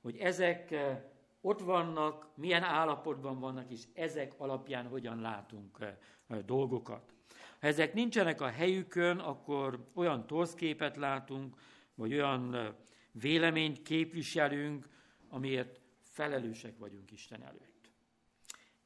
Hogy 0.00 0.16
ezek 0.16 0.70
eh, 0.70 1.02
ott 1.40 1.60
vannak, 1.60 2.28
milyen 2.34 2.62
állapotban 2.62 3.38
vannak, 3.38 3.70
és 3.70 3.82
ezek 3.94 4.34
alapján 4.36 4.86
hogyan 4.86 5.20
látunk 5.20 5.76
eh, 5.80 5.96
dolgokat. 6.44 7.14
Ha 7.60 7.66
ezek 7.66 7.94
nincsenek 7.94 8.40
a 8.40 8.48
helyükön, 8.48 9.18
akkor 9.18 9.90
olyan 9.94 10.26
torszképet 10.26 10.96
látunk, 10.96 11.56
vagy 11.94 12.12
olyan 12.12 12.54
eh, 12.54 12.74
véleményt 13.12 13.82
képviselünk, 13.82 14.88
amiért 15.28 15.80
felelősek 16.02 16.78
vagyunk 16.78 17.10
Isten 17.10 17.42
előtt. 17.42 17.90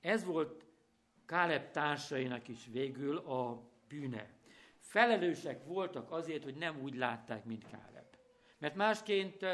Ez 0.00 0.24
volt 0.24 0.64
Káleb 1.26 1.70
társainak 1.70 2.48
is 2.48 2.68
végül 2.72 3.16
a 3.16 3.70
bűne. 3.88 4.30
Felelősek 4.92 5.64
voltak 5.64 6.10
azért, 6.10 6.44
hogy 6.44 6.54
nem 6.54 6.80
úgy 6.82 6.94
látták, 6.94 7.44
mint 7.44 7.64
Káleb. 7.64 8.04
Mert 8.58 8.74
másként 8.74 9.46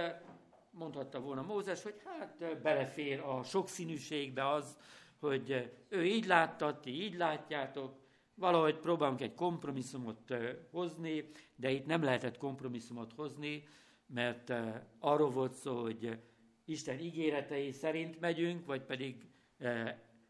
mondhatta 0.71 1.21
volna 1.21 1.43
Mózes, 1.43 1.83
hogy 1.83 1.95
hát 2.05 2.61
belefér 2.63 3.21
a 3.21 3.43
sokszínűségbe 3.43 4.49
az, 4.49 4.79
hogy 5.19 5.73
ő 5.89 6.05
így 6.05 6.27
látta, 6.27 6.81
ti 6.81 7.03
így 7.03 7.15
látjátok, 7.15 7.99
valahogy 8.35 8.77
próbálunk 8.77 9.21
egy 9.21 9.35
kompromisszumot 9.35 10.35
hozni, 10.71 11.31
de 11.57 11.71
itt 11.71 11.87
nem 11.87 12.03
lehetett 12.03 12.39
kompromisszumot 12.39 13.13
hozni, 13.13 13.69
mert 14.07 14.53
arról 14.99 15.31
volt 15.31 15.53
szó, 15.53 15.81
hogy 15.81 16.19
Isten 16.65 16.99
ígéretei 16.99 17.73
szerint 17.73 18.21
megyünk, 18.21 18.67
vagy 18.67 18.83
pedig 18.83 19.27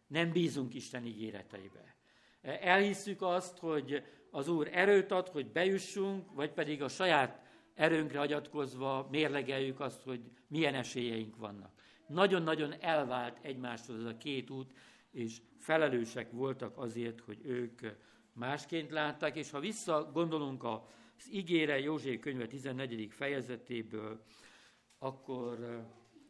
nem 0.07 0.33
bízunk 0.33 0.75
Isten 0.75 1.05
ígéreteibe. 1.05 1.97
Elhisszük 2.43 3.23
azt, 3.23 3.59
hogy 3.59 4.03
az 4.31 4.49
Úr 4.49 4.69
erőt 4.73 5.11
ad, 5.11 5.29
hogy 5.29 5.47
bejussunk, 5.47 6.35
vagy 6.35 6.51
pedig 6.51 6.83
a 6.83 6.89
saját 6.89 7.43
erőnkre 7.75 8.19
hagyatkozva 8.19 9.09
mérlegeljük 9.11 9.81
azt, 9.81 10.03
hogy 10.03 10.21
milyen 10.47 10.75
esélyeink 10.75 11.37
vannak. 11.37 11.71
Nagyon-nagyon 12.07 12.75
elvált 12.81 13.39
egymástól 13.43 13.97
ez 13.97 14.05
a 14.05 14.17
két 14.17 14.51
út, 14.51 14.73
és 15.11 15.41
felelősek 15.59 16.31
voltak 16.31 16.79
azért, 16.79 17.21
hogy 17.21 17.39
ők 17.43 17.81
másként 18.33 18.91
látták, 18.91 19.37
és 19.37 19.51
ha 19.51 19.61
vissza 19.61 20.11
gondolunk 20.13 20.65
az 20.65 21.33
ígére 21.33 21.79
József 21.79 22.21
könyve 22.21 22.47
14. 22.47 23.09
fejezetéből, 23.13 24.23
akkor 24.99 25.87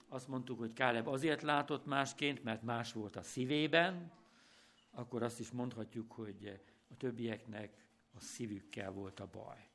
azt 0.09 0.29
mondtuk, 0.29 0.59
hogy 0.59 0.73
Káleb 0.73 1.07
azért 1.07 1.43
látott 1.43 1.87
másként, 1.87 2.45
mert 2.45 2.63
más 2.63 2.93
volt 2.93 3.17
a 3.17 3.23
szívében, 3.23 4.13
akkor 4.91 5.23
azt 5.23 5.41
is 5.41 5.51
mondhatjuk, 5.51 6.13
hogy 6.13 6.61
a 6.91 6.97
többieknek 6.97 7.88
a 8.19 8.21
szívükkel 8.21 8.93
volt 8.93 9.21
a 9.21 9.29
baj. 9.33 9.69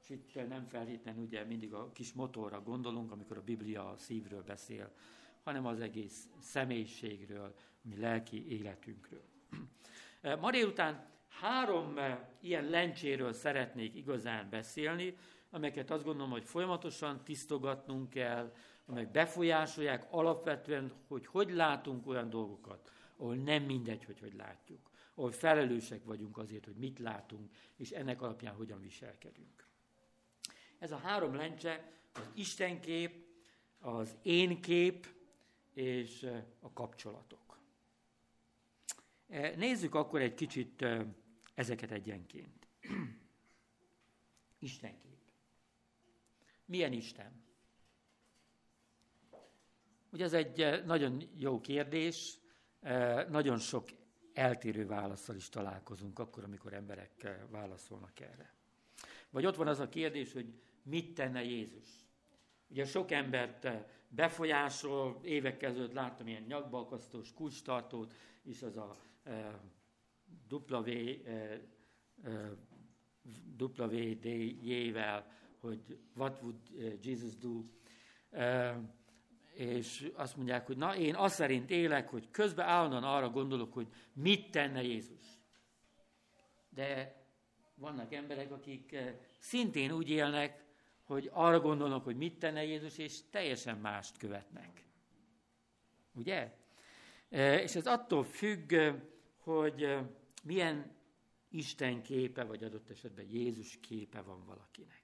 És 0.00 0.08
itt 0.08 0.48
nem 0.48 0.66
feltétlenül 0.66 1.22
ugye 1.22 1.44
mindig 1.44 1.72
a 1.74 1.92
kis 1.92 2.12
motorra 2.12 2.62
gondolunk, 2.62 3.12
amikor 3.12 3.36
a 3.36 3.42
Biblia 3.42 3.90
a 3.90 3.96
szívről 3.96 4.42
beszél, 4.42 4.92
hanem 5.42 5.66
az 5.66 5.80
egész 5.80 6.28
személyiségről, 6.40 7.54
mi 7.82 7.96
lelki 7.96 8.50
életünkről. 8.50 9.24
Ma 10.40 10.50
délután 10.50 11.06
három 11.28 11.94
ilyen 12.40 12.64
lencséről 12.64 13.32
szeretnék 13.32 13.94
igazán 13.94 14.50
beszélni, 14.50 15.16
amelyeket 15.50 15.90
azt 15.90 16.04
gondolom, 16.04 16.30
hogy 16.30 16.44
folyamatosan 16.44 17.24
tisztogatnunk 17.24 18.10
kell, 18.10 18.54
amelyek 18.86 19.10
befolyásolják 19.10 20.06
alapvetően, 20.10 20.92
hogy 21.08 21.26
hogy 21.26 21.50
látunk 21.50 22.06
olyan 22.06 22.30
dolgokat, 22.30 22.90
ahol 23.16 23.34
nem 23.34 23.62
mindegy, 23.62 24.04
hogy 24.04 24.20
hogy 24.20 24.34
látjuk, 24.34 24.87
ahol 25.18 25.30
felelősek 25.32 26.04
vagyunk 26.04 26.38
azért, 26.38 26.64
hogy 26.64 26.76
mit 26.76 26.98
látunk, 26.98 27.50
és 27.76 27.90
ennek 27.90 28.22
alapján 28.22 28.54
hogyan 28.54 28.80
viselkedünk. 28.80 29.66
Ez 30.78 30.92
a 30.92 30.96
három 30.96 31.34
lencse 31.34 31.92
az 32.12 32.28
Istenkép, 32.34 33.26
az 33.78 34.16
én 34.22 34.60
kép 34.60 35.06
és 35.74 36.30
a 36.60 36.72
kapcsolatok. 36.72 37.58
Nézzük 39.56 39.94
akkor 39.94 40.20
egy 40.20 40.34
kicsit 40.34 40.84
ezeket 41.54 41.90
egyenként. 41.90 42.68
Istenkép. 44.58 45.18
Milyen 46.64 46.92
Isten? 46.92 47.42
Ugye 50.10 50.24
ez 50.24 50.32
egy 50.32 50.84
nagyon 50.84 51.22
jó 51.36 51.60
kérdés, 51.60 52.38
nagyon 53.28 53.58
sok 53.58 53.97
eltérő 54.38 54.86
válaszsal 54.86 55.36
is 55.36 55.48
találkozunk 55.48 56.18
akkor, 56.18 56.44
amikor 56.44 56.72
emberek 56.72 57.44
válaszolnak 57.50 58.20
erre. 58.20 58.54
Vagy 59.30 59.46
ott 59.46 59.56
van 59.56 59.66
az 59.66 59.80
a 59.80 59.88
kérdés, 59.88 60.32
hogy 60.32 60.60
mit 60.82 61.14
tenne 61.14 61.44
Jézus? 61.44 61.88
Ugye 62.68 62.84
sok 62.84 63.10
embert 63.10 63.68
befolyásol, 64.08 65.18
évek 65.22 65.56
kezdődött 65.56 65.92
láttam 65.92 66.26
ilyen 66.26 66.42
nyakbalkasztós 66.42 67.32
kulcstartót, 67.32 68.14
és 68.42 68.62
az 68.62 68.76
a 68.76 68.96
e, 69.22 69.60
W, 70.50 70.88
e, 71.24 71.60
e, 72.22 72.52
hogy 75.60 75.98
what 76.16 76.42
would 76.42 76.56
Jesus 77.04 77.36
do? 77.36 77.64
E, 78.30 78.78
és 79.58 80.10
azt 80.14 80.36
mondják, 80.36 80.66
hogy 80.66 80.76
na, 80.76 80.96
én 80.96 81.14
azt 81.14 81.34
szerint 81.34 81.70
élek, 81.70 82.08
hogy 82.08 82.30
közben 82.30 82.66
állandóan 82.66 83.04
arra 83.04 83.30
gondolok, 83.30 83.72
hogy 83.72 83.86
mit 84.12 84.50
tenne 84.50 84.82
Jézus. 84.82 85.24
De 86.68 87.16
vannak 87.74 88.12
emberek, 88.14 88.52
akik 88.52 88.96
szintén 89.38 89.90
úgy 89.92 90.10
élnek, 90.10 90.64
hogy 91.04 91.30
arra 91.32 91.60
gondolnak, 91.60 92.04
hogy 92.04 92.16
mit 92.16 92.38
tenne 92.38 92.64
Jézus, 92.64 92.98
és 92.98 93.18
teljesen 93.30 93.78
mást 93.78 94.16
követnek. 94.16 94.84
Ugye? 96.12 96.56
E, 97.28 97.62
és 97.62 97.74
ez 97.74 97.86
attól 97.86 98.24
függ, 98.24 98.74
hogy 99.36 99.82
e, 99.82 100.10
milyen 100.42 100.96
Isten 101.48 102.02
képe, 102.02 102.44
vagy 102.44 102.64
adott 102.64 102.90
esetben 102.90 103.26
Jézus 103.30 103.78
képe 103.80 104.20
van 104.20 104.44
valakinek. 104.44 105.02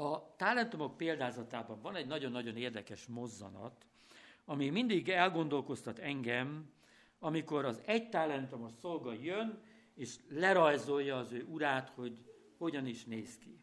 A 0.00 0.34
talentumok 0.36 0.96
példázatában 0.96 1.80
van 1.80 1.94
egy 1.94 2.06
nagyon-nagyon 2.06 2.56
érdekes 2.56 3.06
mozzanat, 3.06 3.86
ami 4.44 4.68
mindig 4.68 5.08
elgondolkoztat 5.08 5.98
engem, 5.98 6.70
amikor 7.18 7.64
az 7.64 7.80
egy 7.84 8.08
talentumos 8.08 8.72
szolga 8.80 9.12
jön, 9.12 9.62
és 9.94 10.16
lerajzolja 10.28 11.16
az 11.16 11.32
ő 11.32 11.44
urát, 11.48 11.88
hogy 11.88 12.24
hogyan 12.58 12.86
is 12.86 13.04
néz 13.04 13.38
ki. 13.38 13.58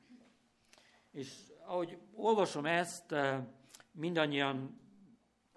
És 1.11 1.33
ahogy 1.65 1.97
olvasom 2.13 2.65
ezt, 2.65 3.11
eh, 3.11 3.43
mindannyian 3.91 4.79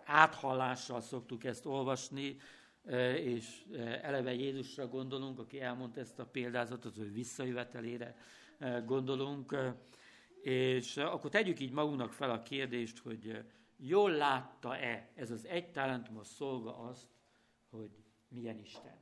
áthallással 0.04 1.00
szoktuk 1.00 1.44
ezt 1.44 1.66
olvasni, 1.66 2.36
eh, 2.84 3.14
és 3.14 3.64
eh, 3.72 4.00
eleve 4.02 4.34
Jézusra 4.34 4.88
gondolunk, 4.88 5.38
aki 5.38 5.60
elmondta 5.60 6.00
ezt 6.00 6.18
a 6.18 6.26
példázatot, 6.26 6.84
az 6.92 6.98
ő 6.98 7.12
visszajövetelére 7.12 8.16
gondolunk, 8.84 9.56
és 10.42 10.96
akkor 10.96 11.30
tegyük 11.30 11.60
így 11.60 11.72
magunknak 11.72 12.12
fel 12.12 12.30
a 12.30 12.42
kérdést, 12.42 12.98
hogy 12.98 13.44
jól 13.76 14.10
látta-e 14.10 15.08
ez 15.14 15.30
az 15.30 15.46
egy 15.46 15.70
talentumos 15.70 16.26
szolga 16.26 16.78
azt, 16.78 17.08
hogy 17.70 17.90
milyen 18.28 18.58
Isten. 18.58 18.98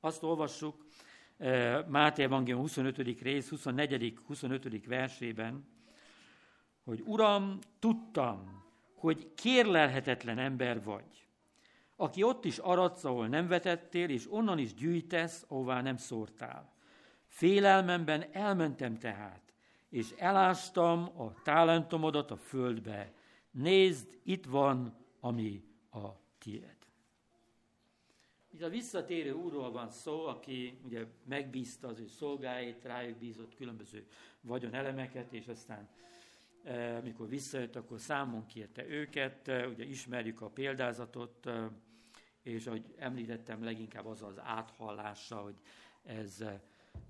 Azt 0.00 0.22
olvassuk 0.22 0.86
Máté 1.88 2.22
Evangélium 2.22 2.60
25. 2.60 3.20
rész, 3.20 3.48
24. 3.48 4.18
25. 4.26 4.86
versében, 4.86 5.66
hogy 6.84 7.02
Uram, 7.04 7.58
tudtam, 7.78 8.64
hogy 8.94 9.34
kérlelhetetlen 9.34 10.38
ember 10.38 10.82
vagy, 10.82 11.28
aki 11.96 12.22
ott 12.22 12.44
is 12.44 12.58
aradsz, 12.58 13.04
ahol 13.04 13.28
nem 13.28 13.48
vetettél, 13.48 14.08
és 14.08 14.26
onnan 14.32 14.58
is 14.58 14.74
gyűjtesz, 14.74 15.44
ahová 15.48 15.82
nem 15.82 15.96
szórtál. 15.96 16.72
Félelmemben 17.26 18.24
elmentem 18.32 18.98
tehát, 18.98 19.43
és 19.94 20.14
elástam 20.16 21.20
a 21.20 21.42
talentomodat 21.42 22.30
a 22.30 22.36
földbe. 22.36 23.12
Nézd, 23.50 24.20
itt 24.22 24.44
van, 24.44 24.96
ami 25.20 25.64
a 25.90 26.08
tiéd. 26.38 26.76
Itt 28.50 28.62
a 28.62 28.68
visszatérő 28.68 29.32
úrról 29.32 29.70
van 29.70 29.90
szó, 29.90 30.26
aki 30.26 30.78
ugye 30.84 31.06
megbízta 31.24 31.88
az 31.88 32.00
ő 32.00 32.06
szolgáit, 32.06 32.84
rájuk 32.84 33.18
bízott 33.18 33.54
különböző 33.54 34.06
vagyonelemeket, 34.40 35.32
és 35.32 35.48
aztán 35.48 35.88
e, 36.64 37.00
mikor 37.00 37.28
visszajött, 37.28 37.76
akkor 37.76 38.00
számon 38.00 38.46
kérte 38.46 38.86
őket, 38.86 39.48
e, 39.48 39.68
ugye 39.68 39.84
ismerjük 39.84 40.40
a 40.40 40.48
példázatot, 40.48 41.46
e, 41.46 41.70
és 42.42 42.66
ahogy 42.66 42.94
említettem, 42.96 43.64
leginkább 43.64 44.06
az 44.06 44.22
az 44.22 44.38
áthallása, 44.38 45.36
hogy 45.36 45.56
ez 46.02 46.44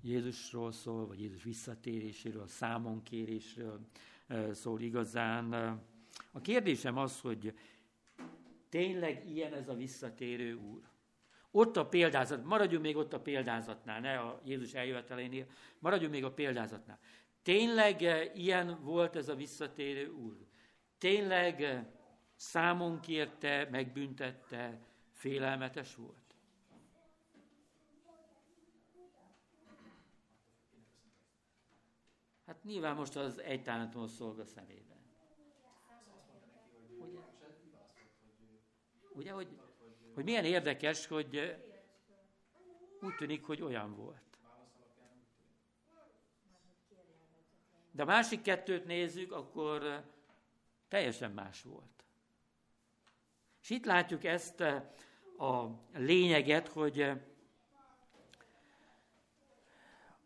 Jézusról 0.01 0.71
szól, 0.71 1.07
vagy 1.07 1.21
Jézus 1.21 1.43
visszatéréséről, 1.43 2.47
számonkérésről 2.47 3.79
szól 4.51 4.81
igazán. 4.81 5.53
A 6.31 6.41
kérdésem 6.41 6.97
az, 6.97 7.21
hogy 7.21 7.53
tényleg 8.69 9.29
ilyen 9.29 9.53
ez 9.53 9.69
a 9.69 9.73
visszatérő 9.73 10.53
úr? 10.53 10.81
Ott 11.51 11.77
a 11.77 11.85
példázat, 11.85 12.43
maradjunk 12.43 12.83
még 12.83 12.95
ott 12.95 13.13
a 13.13 13.19
példázatnál, 13.19 13.99
ne 13.99 14.19
a 14.19 14.41
Jézus 14.45 14.73
eljövetelénél, 14.73 15.45
maradjunk 15.79 16.13
még 16.13 16.23
a 16.23 16.33
példázatnál. 16.33 16.99
Tényleg 17.43 18.01
ilyen 18.35 18.79
volt 18.83 19.15
ez 19.15 19.29
a 19.29 19.35
visszatérő 19.35 20.09
úr? 20.09 20.37
Tényleg 20.97 21.85
számon 22.35 22.99
kérte, 22.99 23.67
megbüntette, 23.71 24.79
félelmetes 25.11 25.95
volt? 25.95 26.24
Hát 32.45 32.63
nyilván 32.63 32.95
most 32.95 33.15
az 33.15 33.39
egy 33.39 33.63
talentumos 33.63 34.11
szolga 34.11 34.45
szemében. 34.45 34.97
Ugye? 36.99 37.19
Ugye, 39.13 39.31
hogy 39.31 39.47
hogy 40.15 40.23
milyen 40.23 40.45
érdekes, 40.45 41.07
hogy 41.07 41.37
eh, 41.37 41.57
úgy 43.01 43.15
tűnik, 43.15 43.45
hogy 43.45 43.61
olyan 43.61 43.95
volt. 43.95 44.39
De 47.91 48.01
a 48.01 48.05
másik 48.05 48.41
kettőt 48.41 48.85
nézzük, 48.85 49.31
akkor 49.31 49.83
eh, 49.83 50.03
teljesen 50.87 51.31
más 51.31 51.63
volt. 51.63 52.05
És 53.61 53.69
itt 53.69 53.85
látjuk 53.85 54.23
ezt 54.23 54.61
eh, 54.61 54.83
a 55.37 55.81
lényeget, 55.93 56.67
hogy 56.67 57.11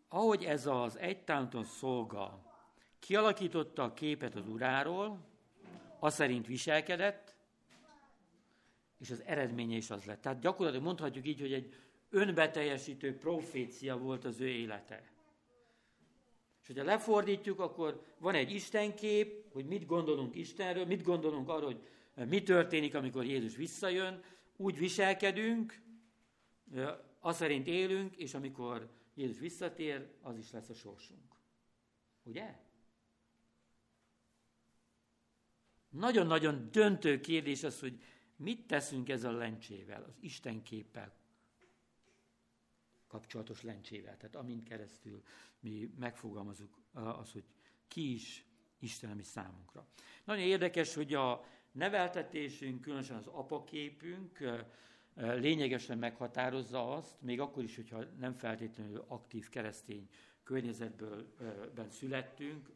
ahogy 0.10 0.44
ez 0.44 0.66
az 0.66 0.98
egy 0.98 1.24
talenton 1.24 1.64
szolga 1.64 2.48
kialakította 3.00 3.84
a 3.84 3.94
képet 3.94 4.36
az 4.36 4.48
uráról, 4.48 5.20
az 6.00 6.14
szerint 6.14 6.48
viselkedett, 6.48 7.36
és 9.00 9.12
az 9.12 9.24
eredménye 9.26 9.76
is 9.76 9.90
az 9.90 10.06
lett. 10.06 10.22
Tehát 10.22 10.40
gyakorlatilag 10.40 10.86
mondhatjuk 10.86 11.28
így, 11.28 11.40
hogy 11.40 11.54
egy 11.54 11.74
önbeteljesítő 12.10 13.18
profécia 13.18 13.98
volt 13.98 14.26
az 14.26 14.40
ő 14.40 14.48
élete. 14.48 15.04
És 16.62 16.68
hogyha 16.68 16.84
lefordítjuk, 16.84 17.60
akkor 17.60 18.04
van 18.18 18.36
egy 18.36 18.52
Istenkép, 18.52 19.54
hogy 19.54 19.66
mit 19.66 19.86
gondolunk 19.86 20.36
Istenről, 20.36 20.86
mit 20.86 21.04
gondolunk 21.04 21.50
arról, 21.50 21.66
hogy 21.66 22.28
mi 22.28 22.44
történik, 22.44 22.96
amikor 22.96 23.26
Jézus 23.26 23.56
visszajön, 23.56 24.24
úgy 24.58 24.78
viselkedünk, 24.78 25.82
az 27.20 27.36
szerint 27.36 27.68
élünk, 27.68 28.16
és 28.16 28.34
amikor 28.34 28.90
Jézus 29.20 29.40
visszatér, 29.40 30.08
az 30.22 30.38
is 30.38 30.52
lesz 30.52 30.70
a 30.70 30.74
sorsunk. 30.74 31.36
Ugye? 32.24 32.60
Nagyon-nagyon 35.90 36.72
döntő 36.72 37.20
kérdés 37.20 37.64
az, 37.64 37.80
hogy 37.80 38.02
Mit 38.36 38.68
teszünk 38.68 39.10
ezzel 39.10 39.34
a 39.34 39.38
lencsével, 39.38 40.04
az 40.04 40.18
Isten 40.20 40.64
képpel 40.64 41.14
kapcsolatos 43.08 43.62
lencsével? 43.62 44.18
Tehát 44.18 44.36
amint 44.36 44.68
keresztül 44.68 45.24
mi 45.60 45.94
megfogalmazunk 45.98 46.76
az, 46.92 47.32
hogy 47.32 47.44
ki 47.88 48.14
is 48.14 48.46
Isten, 48.80 49.12
ami 49.12 49.24
számunkra. 49.24 49.88
Nagyon 50.24 50.44
érdekes, 50.44 50.94
hogy 50.94 51.14
a 51.14 51.46
neveltetésünk, 51.72 52.82
különösen 52.82 53.18
az 53.18 53.28
apaképünk 53.28 54.40
lényegesen 55.16 55.98
meghatározza 55.98 56.92
azt, 56.96 57.22
még 57.22 57.40
akkor 57.40 57.64
is, 57.64 57.76
hogyha 57.76 58.04
nem 58.20 58.34
feltétlenül 58.34 59.06
aktív 59.08 59.50
keresztény 59.50 60.10
környezetből 60.44 61.34
születtünk, 61.90 62.70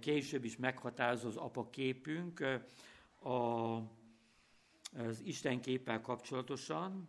később 0.00 0.44
is 0.44 0.56
meghatározza 0.56 1.28
az 1.28 1.36
apaképünk 1.36 2.40
a 3.22 3.76
az 4.96 5.20
Isten 5.24 5.60
képpel 5.60 6.00
kapcsolatosan. 6.00 7.08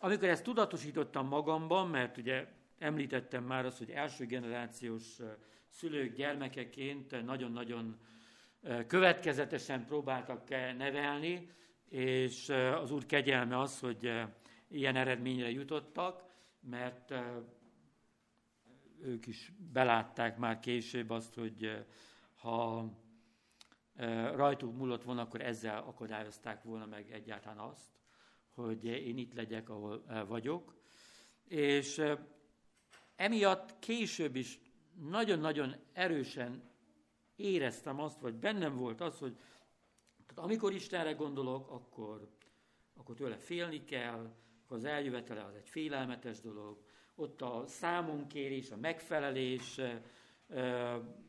Amikor 0.00 0.28
ezt 0.28 0.44
tudatosítottam 0.44 1.26
magamban, 1.26 1.88
mert 1.88 2.16
ugye 2.16 2.46
említettem 2.78 3.44
már 3.44 3.64
azt, 3.64 3.78
hogy 3.78 3.90
első 3.90 4.26
generációs 4.26 5.18
szülők 5.68 6.16
gyermekeként 6.16 7.24
nagyon-nagyon 7.24 7.98
következetesen 8.86 9.84
próbáltak 9.84 10.48
nevelni, 10.76 11.50
és 11.88 12.48
az 12.80 12.90
Úr 12.90 13.06
kegyelme 13.06 13.58
az, 13.58 13.80
hogy 13.80 14.12
ilyen 14.68 14.96
eredményre 14.96 15.50
jutottak, 15.50 16.24
mert 16.60 17.14
ők 19.00 19.26
is 19.26 19.52
belátták 19.72 20.38
már 20.38 20.60
később 20.60 21.10
azt, 21.10 21.34
hogy 21.34 21.86
ha 22.34 22.90
rajtuk 24.34 24.76
múlott 24.76 25.02
volna, 25.02 25.22
akkor 25.22 25.40
ezzel 25.40 25.78
akadályozták 25.78 26.62
volna 26.62 26.86
meg 26.86 27.10
egyáltalán 27.10 27.58
azt, 27.58 27.90
hogy 28.54 28.84
én 28.84 29.18
itt 29.18 29.34
legyek, 29.34 29.68
ahol 29.68 30.04
vagyok. 30.28 30.74
És 31.44 32.02
emiatt 33.16 33.78
később 33.78 34.36
is 34.36 34.58
nagyon-nagyon 34.94 35.74
erősen 35.92 36.62
éreztem 37.36 38.00
azt, 38.00 38.20
vagy 38.20 38.34
bennem 38.34 38.76
volt 38.76 39.00
az, 39.00 39.18
hogy 39.18 39.36
tehát 40.36 40.50
amikor 40.50 40.72
Istenre 40.72 41.12
gondolok, 41.12 41.70
akkor, 41.70 42.28
akkor 42.96 43.14
tőle 43.14 43.36
félni 43.36 43.84
kell, 43.84 44.34
akkor 44.64 44.76
az 44.76 44.84
eljövetele 44.84 45.44
az 45.44 45.54
egy 45.54 45.68
félelmetes 45.68 46.40
dolog, 46.40 46.84
ott 47.14 47.42
a 47.42 47.64
számonkérés, 47.66 48.70
a 48.70 48.76
megfelelés, 48.76 49.80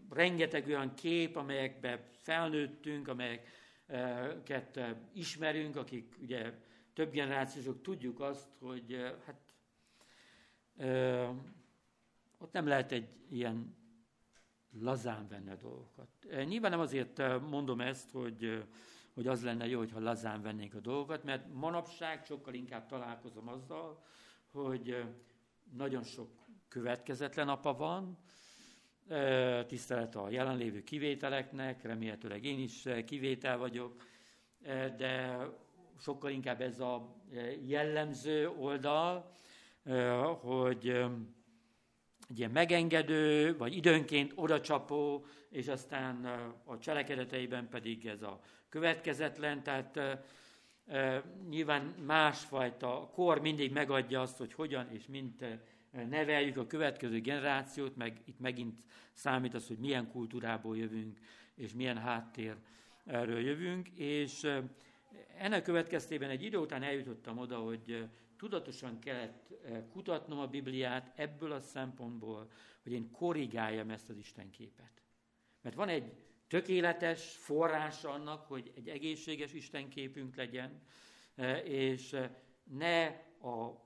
rengeteg 0.10 0.68
olyan 0.68 0.94
kép, 0.94 1.36
amelyekbe 1.36 2.10
felnőttünk, 2.12 3.08
amelyeket 3.08 4.80
ismerünk, 5.14 5.76
akik 5.76 6.16
ugye 6.22 6.54
több 6.94 7.12
generációsok 7.12 7.82
tudjuk 7.82 8.20
azt, 8.20 8.50
hogy 8.60 9.14
hát 9.26 9.56
ott 12.38 12.52
nem 12.52 12.68
lehet 12.68 12.92
egy 12.92 13.10
ilyen 13.30 13.76
lazán 14.72 15.28
venni 15.28 15.50
a 15.50 15.56
dolgokat. 15.56 16.10
Nyilván 16.46 16.72
nem 16.72 16.80
azért 16.80 17.40
mondom 17.50 17.82
ezt, 17.82 18.12
hogy, 18.12 18.64
hogy 19.18 19.28
az 19.28 19.44
lenne 19.44 19.68
jó, 19.68 19.78
hogyha 19.78 20.00
lazán 20.00 20.42
vennénk 20.42 20.74
a 20.74 20.80
dolgokat, 20.80 21.24
mert 21.24 21.54
manapság 21.54 22.26
sokkal 22.26 22.54
inkább 22.54 22.86
találkozom 22.86 23.48
azzal, 23.48 24.04
hogy 24.52 25.04
nagyon 25.74 26.04
sok 26.04 26.30
következetlen 26.68 27.50
apa 27.50 27.74
van, 27.74 28.18
tisztelet 29.68 30.16
a 30.16 30.30
jelenlévő 30.30 30.84
kivételeknek, 30.84 31.84
remélhetőleg 31.84 32.44
én 32.44 32.60
is 32.60 32.88
kivétel 33.06 33.58
vagyok, 33.58 34.04
de 34.98 35.38
sokkal 36.00 36.32
inkább 36.32 36.62
ez 36.62 36.80
a 36.80 37.16
jellemző 37.66 38.50
oldal, 38.50 39.32
hogy 40.42 41.06
egy 42.30 42.38
ilyen 42.40 42.52
megengedő, 42.52 43.58
vagy 43.58 43.76
időnként 43.76 44.32
odacsapó, 44.36 45.26
és 45.50 45.68
aztán 45.68 46.26
a 46.64 46.78
cselekedeteiben 46.78 47.70
pedig 47.70 48.06
ez 48.06 48.22
a 48.22 48.40
következetlen, 48.70 49.64
tehát 49.64 50.00
nyilván 51.50 51.82
másfajta 52.06 53.10
kor 53.14 53.42
mindig 53.42 53.72
megadja 53.72 54.22
azt, 54.22 54.38
hogy 54.38 54.54
hogyan 54.54 54.92
és 54.92 55.08
mint 55.08 55.46
neveljük 56.10 56.58
a 56.58 56.68
következő 56.68 57.20
generációt, 57.20 57.96
meg 57.96 58.22
itt 58.26 58.40
megint 58.40 58.80
számít 59.14 59.54
az, 59.54 59.68
hogy 59.68 59.78
milyen 59.78 60.12
kultúrából 60.12 60.78
jövünk, 60.78 61.18
és 61.56 61.74
milyen 61.74 61.98
háttérről 61.98 63.40
jövünk, 63.40 63.88
és 63.88 64.48
ennek 65.38 65.64
következtében 65.64 66.30
egy 66.30 66.44
idő 66.44 66.58
után 66.58 66.84
eljutottam 66.84 67.38
oda, 67.38 67.58
hogy 67.58 68.08
tudatosan 68.38 69.00
kellett 69.00 69.54
kutatnom 69.92 70.40
a 70.40 70.48
Bibliát 70.48 71.12
ebből 71.16 71.52
a 71.52 71.60
szempontból, 71.60 72.52
hogy 72.84 72.92
én 72.92 73.12
korrigáljam 73.12 73.90
ezt 73.90 74.10
az 74.10 74.18
Isten 74.18 74.50
képet. 74.50 75.02
Mert 75.62 75.76
van 75.76 75.90
egy 75.90 76.12
tökéletes 76.48 77.36
forrás 77.36 78.04
annak, 78.04 78.46
hogy 78.46 78.72
egy 78.76 78.88
egészséges 78.88 79.54
Isten 79.54 79.90
képünk 79.90 80.36
legyen, 80.36 80.82
és 81.64 82.16
ne 82.64 83.06
a 83.42 83.86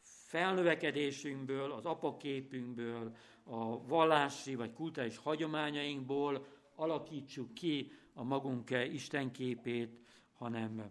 felnövekedésünkből, 0.00 1.72
az 1.72 1.84
apaképünkből, 1.84 3.16
a 3.42 3.86
vallási 3.86 4.54
vagy 4.54 4.72
kulturális 4.72 5.16
hagyományainkból 5.16 6.46
alakítsuk 6.74 7.54
ki 7.54 7.92
a 8.12 8.22
magunk 8.22 8.70
Istenképét, 8.70 10.00
hanem 10.32 10.90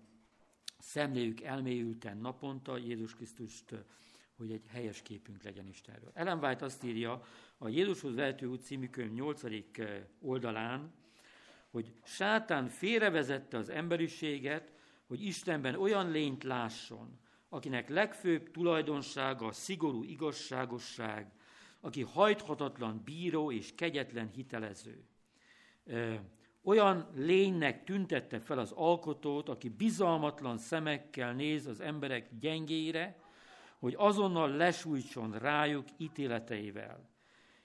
szemléljük 0.87 1.41
elmélyülten 1.41 2.17
naponta 2.17 2.77
Jézus 2.77 3.15
Krisztust, 3.15 3.75
hogy 4.37 4.51
egy 4.51 4.65
helyes 4.67 5.01
képünk 5.01 5.43
legyen 5.43 5.67
Istenről. 5.67 6.11
Ellen 6.13 6.43
White 6.43 6.65
azt 6.65 6.83
írja 6.83 7.23
a 7.57 7.67
Jézushoz 7.67 8.15
vehető 8.15 8.45
út 8.45 8.61
című 8.61 8.89
könyv 8.89 9.13
8. 9.13 9.41
oldalán, 10.21 10.93
hogy 11.69 11.93
sátán 12.03 12.67
félrevezette 12.67 13.57
az 13.57 13.69
emberiséget, 13.69 14.73
hogy 15.07 15.23
Istenben 15.23 15.75
olyan 15.75 16.11
lényt 16.11 16.43
lásson, 16.43 17.19
akinek 17.49 17.89
legfőbb 17.89 18.51
tulajdonsága 18.51 19.45
a 19.45 19.51
szigorú 19.51 20.03
igazságosság, 20.03 21.31
aki 21.79 22.01
hajthatatlan 22.01 23.01
bíró 23.03 23.51
és 23.51 23.75
kegyetlen 23.75 24.29
hitelező. 24.29 25.07
Olyan 26.67 27.07
lénynek 27.15 27.83
tüntette 27.83 28.39
fel 28.39 28.59
az 28.59 28.71
alkotót, 28.71 29.49
aki 29.49 29.69
bizalmatlan 29.69 30.57
szemekkel 30.57 31.33
néz 31.33 31.67
az 31.67 31.79
emberek 31.79 32.29
gyengére, 32.39 33.19
hogy 33.79 33.93
azonnal 33.97 34.49
lesújtson 34.49 35.31
rájuk 35.31 35.87
ítéleteivel. 35.97 37.09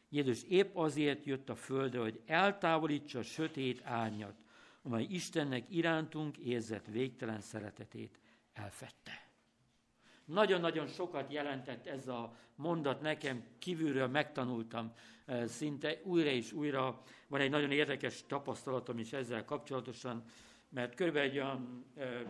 Jézus 0.09 0.43
épp 0.43 0.77
azért 0.77 1.25
jött 1.25 1.49
a 1.49 1.55
földre, 1.55 2.01
hogy 2.01 2.21
eltávolítsa 2.27 3.19
a 3.19 3.23
sötét 3.23 3.81
árnyat, 3.85 4.35
amely 4.83 5.07
Istennek 5.11 5.65
irántunk 5.69 6.37
érzett 6.37 6.87
végtelen 6.87 7.41
szeretetét 7.41 8.21
elfette. 8.53 9.22
Nagyon-nagyon 10.33 10.87
sokat 10.87 11.33
jelentett 11.33 11.87
ez 11.87 12.09
a 12.09 12.33
mondat 12.55 13.01
nekem, 13.01 13.45
kívülről 13.59 14.07
megtanultam 14.07 14.93
eh, 15.25 15.47
szinte 15.47 16.01
újra 16.05 16.31
és 16.31 16.53
újra. 16.53 17.03
Van 17.29 17.41
egy 17.41 17.51
nagyon 17.51 17.71
érdekes 17.71 18.27
tapasztalatom 18.27 18.99
is 18.99 19.13
ezzel 19.13 19.45
kapcsolatosan, 19.45 20.25
mert 20.69 20.95
körülbelül 20.95 21.31
egy 21.31 21.37
olyan 21.39 21.85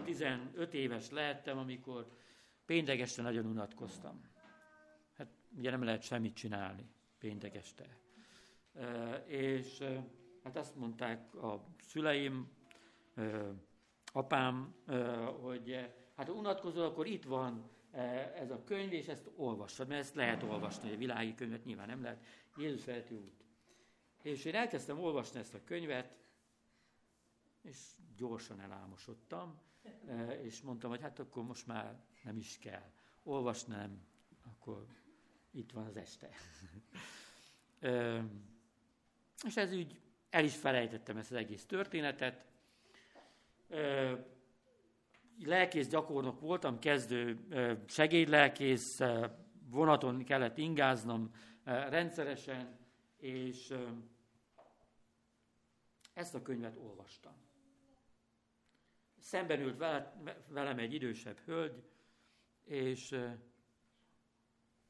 15 0.05 0.75
eh, 0.75 0.81
éves 0.81 1.11
lehettem, 1.11 1.59
amikor 1.59 2.07
péntek 2.67 3.01
este 3.01 3.23
nagyon 3.23 3.47
unatkoztam. 3.47 4.21
Hát 5.17 5.29
ugye 5.57 5.71
nem 5.71 5.85
lehet 5.85 6.03
semmit 6.03 6.35
csinálni 6.35 6.87
péntek 7.19 7.55
este. 7.55 7.85
Eh, 8.73 9.23
és 9.27 9.85
hát 10.45 10.57
azt 10.57 10.77
mondták 10.77 11.35
a 11.35 11.65
szüleim, 11.81 12.51
apám, 14.13 14.75
hogy 15.41 15.93
hát 16.17 16.27
ha 16.27 16.33
unatkozol, 16.33 16.85
akkor 16.85 17.07
itt 17.07 17.25
van 17.25 17.71
ez 18.35 18.51
a 18.51 18.65
könyv, 18.65 18.93
és 18.93 19.09
ezt 19.09 19.31
olvassad, 19.37 19.89
mert 19.89 20.01
ezt 20.01 20.15
lehet 20.15 20.43
olvasni, 20.43 20.93
a 20.93 20.97
világi 20.97 21.35
könyvet 21.35 21.65
nyilván 21.65 21.89
nem 21.89 22.03
lehet. 22.03 22.25
Jézus 22.57 22.85
vehető 22.85 23.17
út. 23.17 23.45
És 24.23 24.45
én 24.45 24.55
elkezdtem 24.55 24.99
olvasni 24.99 25.39
ezt 25.39 25.55
a 25.55 25.65
könyvet, 25.65 26.17
és 27.63 27.79
gyorsan 28.17 28.61
elámosodtam, 28.61 29.61
eh, 30.07 30.45
és 30.45 30.61
mondtam, 30.61 30.91
hogy 30.91 31.01
hát 31.01 31.19
akkor 31.19 31.43
most 31.43 31.67
már 31.67 32.05
nem 32.25 32.37
is 32.37 32.59
kell 32.59 32.93
olvasnám, 33.23 34.07
akkor 34.43 34.87
itt 35.51 35.73
van 35.73 35.87
az 35.87 35.97
este. 35.97 36.29
és 39.47 39.57
ez 39.57 39.75
úgy 39.75 40.01
el 40.31 40.45
is 40.45 40.57
felejtettem 40.57 41.17
ezt 41.17 41.31
az 41.31 41.37
egész 41.37 41.67
történetet 41.67 42.45
lelkész 45.39 45.89
gyakornok 45.89 46.41
voltam, 46.41 46.79
kezdő 46.79 47.47
segédlelkész, 47.87 49.01
vonaton 49.69 50.25
kellett 50.25 50.59
ingáznom 50.59 51.31
rendszeresen, 51.65 52.79
és 53.17 53.75
ezt 56.13 56.35
a 56.35 56.43
könyvet 56.43 56.77
olvastam. 56.77 57.33
Szemben 59.19 59.61
ült 59.61 59.85
velem 60.49 60.79
egy 60.79 60.95
idősebb 60.95 61.39
hölgy, 61.39 61.83
és 62.65 63.19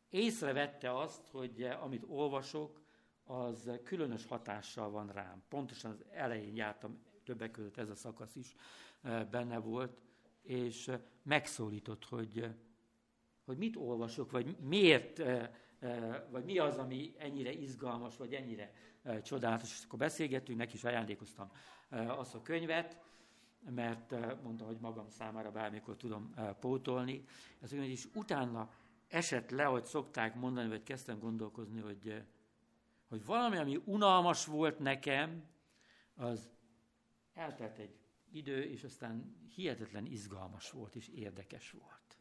észrevette 0.09 0.98
azt, 0.98 1.28
hogy 1.28 1.62
amit 1.62 2.05
olvasok, 2.07 2.81
az 3.24 3.70
különös 3.85 4.26
hatással 4.26 4.90
van 4.90 5.12
rám. 5.12 5.42
Pontosan 5.48 5.90
az 5.90 6.05
elején 6.11 6.57
jártam, 6.57 7.02
többek 7.24 7.50
között 7.50 7.76
ez 7.76 7.90
a 7.90 7.94
szakasz 7.94 8.37
is 8.37 8.55
benne 9.31 9.59
volt, 9.59 10.00
és 10.42 10.90
megszólított, 11.22 12.05
hogy, 12.05 12.48
hogy 13.44 13.57
mit 13.57 13.76
olvasok, 13.76 14.31
vagy 14.31 14.57
miért, 14.61 15.22
vagy 16.31 16.44
mi 16.44 16.59
az, 16.59 16.78
ami 16.78 17.14
ennyire 17.18 17.52
izgalmas, 17.52 18.16
vagy 18.16 18.35
ennyire 18.35 18.72
csodálatos. 19.22 19.70
És 19.78 19.85
akkor 19.85 19.98
beszélgettünk, 19.98 20.59
neki 20.59 20.74
is 20.74 20.85
ajándékoztam 20.85 21.50
azt 22.07 22.35
a 22.35 22.42
könyvet, 22.42 23.02
mert 23.70 24.11
mondta, 24.42 24.64
hogy 24.64 24.78
magam 24.81 25.09
számára 25.09 25.50
bármikor 25.50 25.96
tudom 25.96 26.35
pótolni. 26.61 27.24
Ez 27.61 27.72
olyan, 27.72 27.85
is 27.85 28.09
utána 28.14 28.70
esett 29.09 29.50
le, 29.50 29.64
hogy 29.64 29.85
szokták 29.85 30.35
mondani, 30.35 30.68
vagy 30.68 30.83
kezdtem 30.83 31.18
gondolkozni, 31.18 31.81
hogy, 31.81 32.22
hogy 33.09 33.24
valami, 33.24 33.57
ami 33.57 33.83
unalmas 33.85 34.46
volt 34.46 34.78
nekem, 34.78 35.44
az 36.14 36.50
eltelt 37.35 37.78
egy 37.78 38.02
idő, 38.33 38.62
és 38.62 38.85
aztán 38.85 39.37
hihetetlen 39.55 40.07
izgalmas 40.07 40.71
volt, 40.71 40.97
és 40.97 41.09
érdekes 41.09 41.71
volt. 41.71 42.18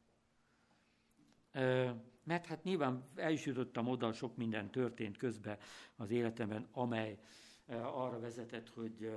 Mert 2.23 2.45
hát 2.45 2.63
nyilván 2.63 3.09
el 3.15 3.31
is 3.31 3.45
jutottam 3.45 3.87
oda, 3.87 4.13
sok 4.13 4.37
minden 4.37 4.71
történt 4.71 5.17
közben 5.17 5.57
az 5.95 6.11
életemben, 6.11 6.67
amely 6.71 7.19
arra 7.81 8.19
vezetett, 8.19 8.69
hogy 8.69 9.11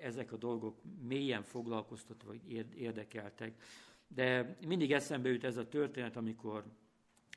ezek 0.00 0.32
a 0.32 0.36
dolgok 0.36 0.80
mélyen 1.02 1.42
foglalkoztatva, 1.42 2.28
vagy 2.28 2.50
érdekeltek. 2.74 3.62
De 4.08 4.56
mindig 4.66 4.92
eszembe 4.92 5.28
jut 5.28 5.44
ez 5.44 5.56
a 5.56 5.68
történet, 5.68 6.16
amikor 6.16 6.64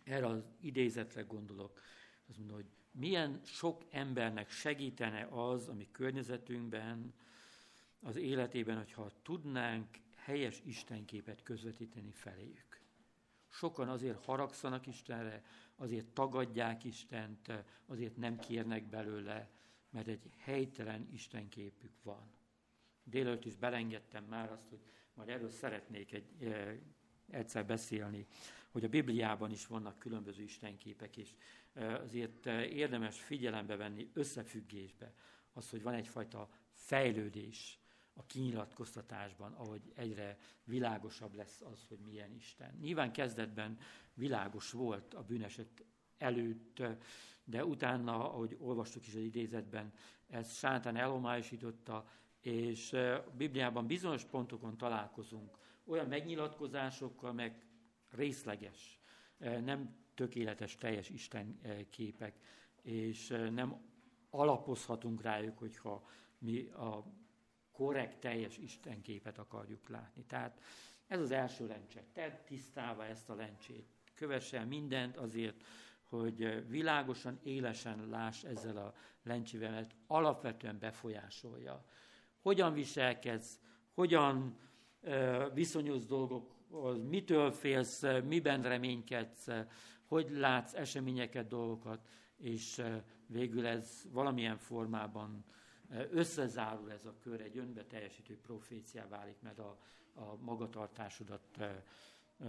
erre 0.04 0.26
az 0.26 0.44
idézetre 0.62 1.22
gondolok. 1.22 1.80
Azt 2.28 2.38
mondom, 2.38 2.56
hogy 2.56 2.70
milyen 2.92 3.40
sok 3.44 3.86
embernek 3.90 4.50
segítene 4.50 5.28
az, 5.32 5.68
ami 5.68 5.88
környezetünkben, 5.92 7.14
az 8.02 8.16
életében, 8.16 8.78
hogyha 8.78 9.12
tudnánk 9.22 9.88
helyes 10.16 10.62
Istenképet 10.66 11.44
közvetíteni 11.44 12.12
feléjük. 12.12 12.82
Sokan 13.48 13.90
azért 13.90 14.26
haragszanak 14.26 14.88
Istenre, 14.88 15.44
azért 15.76 16.08
tagadják 16.08 16.84
Istent, 16.84 17.52
azért 17.86 18.18
nem 18.18 18.40
kérnek 18.40 18.90
belőle, 18.90 19.50
mert 19.90 20.08
egy 20.08 20.32
helytelen 20.38 21.08
Istenképük 21.12 22.04
van. 22.04 22.32
Délelőtt 23.04 23.46
is 23.46 23.56
belengedtem 23.56 24.24
már 24.24 24.52
azt, 24.52 24.70
hogy 24.70 24.80
majd 25.14 25.30
erről 25.30 25.50
szeretnék 25.50 26.14
egy, 26.14 26.44
e, 26.44 26.80
egyszer 27.28 27.66
beszélni, 27.66 28.28
hogy 28.70 28.84
a 28.84 28.90
Bibliában 28.90 29.52
is 29.52 29.68
vannak 29.68 30.00
különböző 30.00 30.44
istenképek, 30.44 31.18
és 31.18 31.36
e, 31.74 31.96
azért 32.00 32.46
érdemes 32.46 33.22
figyelembe 33.22 33.76
venni 33.76 34.10
összefüggésbe 34.14 35.14
az, 35.54 35.70
hogy 35.70 35.82
van 35.82 35.94
egyfajta 35.94 36.50
fejlődés 36.72 37.79
a 38.14 38.26
kinyilatkoztatásban, 38.26 39.54
ahogy 39.54 39.92
egyre 39.96 40.38
világosabb 40.64 41.34
lesz 41.34 41.62
az, 41.62 41.86
hogy 41.88 42.00
milyen 42.00 42.34
Isten. 42.36 42.78
Nyilván 42.82 43.12
kezdetben 43.12 43.78
világos 44.14 44.72
volt 44.72 45.14
a 45.14 45.24
bűneset 45.24 45.84
előtt, 46.18 46.82
de 47.44 47.66
utána, 47.66 48.32
ahogy 48.34 48.58
olvastuk 48.60 49.08
is 49.08 49.16
az 49.16 49.22
idézetben, 49.22 49.94
ez 50.28 50.58
sátán 50.58 50.96
elhomályosította, 50.96 52.08
és 52.42 52.94
a 52.94 53.32
Bibliában 53.38 53.88
bizonyos 53.88 54.26
pontokon 54.26 54.78
találkozunk 54.78 55.58
olyan 55.86 56.08
megnyilatkozásokkal, 56.08 57.34
meg 57.34 57.66
részleges, 58.10 59.00
nem 59.38 59.96
tökéletes, 60.14 60.76
teljes 60.76 61.10
Isten 61.10 61.60
képek, 61.90 62.40
és 62.82 63.28
nem 63.28 63.82
alapozhatunk 64.30 65.22
rájuk, 65.22 65.58
hogyha 65.58 66.08
mi 66.38 66.68
a 66.68 67.06
korrekt, 67.80 68.20
teljes 68.20 68.58
Istenképet 68.58 69.38
akarjuk 69.38 69.90
látni. 69.90 70.24
Tehát 70.24 70.62
ez 71.08 71.20
az 71.20 71.32
első 71.32 71.68
lencse. 71.68 72.04
Tedd 72.14 72.32
tisztába 72.46 73.06
ezt 73.06 73.30
a 73.30 73.36
lencsét. 73.36 73.88
Kövessel 74.14 74.66
mindent 74.66 75.18
azért, 75.18 75.64
hogy 76.04 76.68
világosan, 76.68 77.40
élesen 77.44 78.10
láss 78.10 78.44
ezzel 78.44 78.78
a 78.78 78.94
lencsével, 79.24 79.72
mert 79.72 79.96
alapvetően 80.08 80.80
befolyásolja. 80.80 81.86
Hogyan 82.42 82.74
viselkedsz, 82.74 83.60
hogyan 83.94 84.58
viszonyulsz 85.54 86.06
dolgokhoz, 86.06 87.04
mitől 87.04 87.52
félsz, 87.52 88.04
miben 88.24 88.62
reménykedsz, 88.62 89.48
hogy 90.06 90.30
látsz 90.30 90.74
eseményeket, 90.74 91.48
dolgokat, 91.48 92.08
és 92.38 92.84
végül 93.26 93.68
ez 93.68 94.04
valamilyen 94.12 94.58
formában 94.58 95.46
összezárul 96.12 96.92
ez 96.92 97.06
a 97.06 97.14
kör, 97.20 97.42
egy 97.42 97.58
önbe 97.58 97.84
teljesítő 97.84 98.38
proféciá 98.38 99.08
válik, 99.08 99.42
mert 99.42 99.60
a, 99.60 99.78
a 100.14 100.36
magatartásodat 100.40 101.60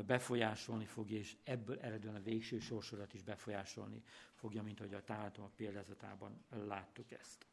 befolyásolni 0.07 0.85
fogja, 0.85 1.19
és 1.19 1.37
ebből 1.45 1.79
eredően 1.79 2.15
a 2.15 2.23
végső 2.23 2.59
sorsodat 2.59 3.15
is 3.15 3.23
befolyásolni 3.23 4.03
fogja, 4.35 4.63
mint 4.63 4.81
ahogy 4.81 4.95
a 4.95 5.05
tálatom 5.05 5.45
a 5.45 5.51
példázatában 5.57 6.45
láttuk 6.67 7.13
ezt. 7.13 7.47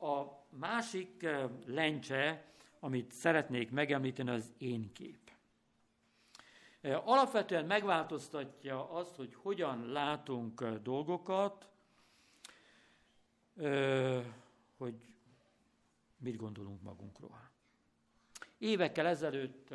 A 0.00 0.24
másik 0.48 1.26
lencse, 1.66 2.44
amit 2.80 3.12
szeretnék 3.12 3.70
megemlíteni, 3.70 4.30
az 4.30 4.52
én 4.58 4.92
kép. 4.92 5.30
Alapvetően 6.82 7.64
megváltoztatja 7.64 8.90
azt, 8.90 9.16
hogy 9.16 9.34
hogyan 9.34 9.86
látunk 9.92 10.64
dolgokat, 10.64 11.68
hogy 14.76 14.94
mit 16.16 16.36
gondolunk 16.36 16.82
magunkról. 16.82 17.50
Évekkel 18.58 19.06
ezelőtt 19.06 19.74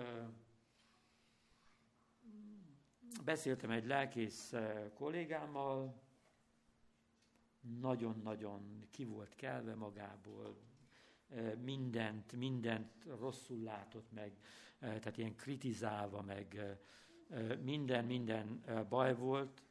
beszéltem 3.23 3.69
egy 3.69 3.85
lelkész 3.85 4.53
kollégámmal, 4.93 6.01
nagyon-nagyon 7.79 8.87
ki 8.91 9.05
volt 9.05 9.35
kelve 9.35 9.75
magából, 9.75 10.57
mindent, 11.61 12.33
mindent 12.35 13.03
rosszul 13.19 13.63
látott 13.63 14.11
meg, 14.11 14.37
tehát 14.79 15.17
ilyen 15.17 15.35
kritizálva 15.35 16.21
meg, 16.21 16.77
minden, 17.61 18.05
minden 18.05 18.63
baj 18.89 19.15
volt, 19.15 19.63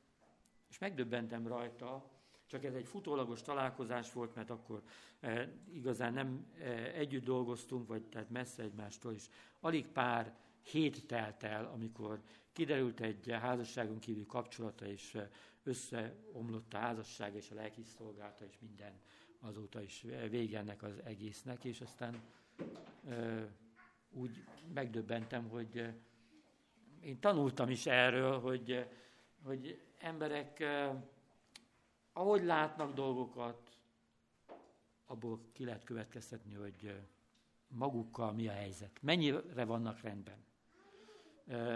és 0.69 0.79
megdöbbentem 0.79 1.47
rajta, 1.47 2.11
csak 2.53 2.65
ez 2.65 2.75
egy 2.75 2.87
futólagos 2.87 3.43
találkozás 3.43 4.13
volt, 4.13 4.35
mert 4.35 4.51
akkor 4.51 4.83
e, 5.21 5.49
igazán 5.73 6.13
nem 6.13 6.47
e, 6.61 6.69
együtt 6.95 7.25
dolgoztunk, 7.25 7.89
vagy 7.89 8.03
tehát 8.03 8.31
messze 8.31 8.63
egymástól 8.63 9.13
is. 9.13 9.29
Alig 9.61 9.87
pár 9.87 10.37
hét 10.63 11.07
telt 11.07 11.43
el, 11.43 11.71
amikor 11.75 12.21
kiderült 12.53 13.01
egy 13.01 13.31
házasságon 13.31 13.99
kívül 13.99 14.27
kapcsolata, 14.27 14.87
és 14.87 15.15
e, 15.15 15.31
összeomlott 15.63 16.75
a 16.75 16.79
házasság, 16.79 17.35
és 17.35 17.51
a 17.51 17.55
lelki 17.55 17.83
szolgálta, 17.83 18.45
és 18.45 18.59
minden 18.61 18.93
azóta 19.41 19.83
is 19.83 20.05
vége 20.31 20.59
ennek 20.59 20.83
az 20.83 21.01
egésznek, 21.05 21.65
és 21.65 21.81
aztán 21.81 22.23
e, 23.09 23.49
úgy 24.11 24.45
megdöbbentem, 24.75 25.49
hogy 25.49 25.77
e, 25.77 25.97
én 27.01 27.21
tanultam 27.21 27.69
is 27.69 27.87
erről, 27.87 28.41
hogy, 28.41 28.87
hogy 29.43 29.81
emberek 29.99 30.65
ahogy 32.13 32.45
látnak 32.45 32.95
dolgokat, 32.95 33.77
abból 35.07 35.41
ki 35.53 35.65
lehet 35.65 35.85
következtetni, 35.85 36.55
hogy 36.55 37.01
magukkal 37.69 38.33
mi 38.33 38.49
a 38.49 38.53
helyzet, 38.53 38.99
mennyire 39.03 39.65
vannak 39.65 40.01
rendben, 40.01 40.45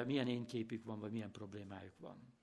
milyen 0.07 0.29
én 0.29 0.47
képük 0.47 0.85
van, 0.85 1.01
vagy 1.01 1.13
milyen 1.13 1.31
problémájuk 1.31 1.99
van. 1.99 2.35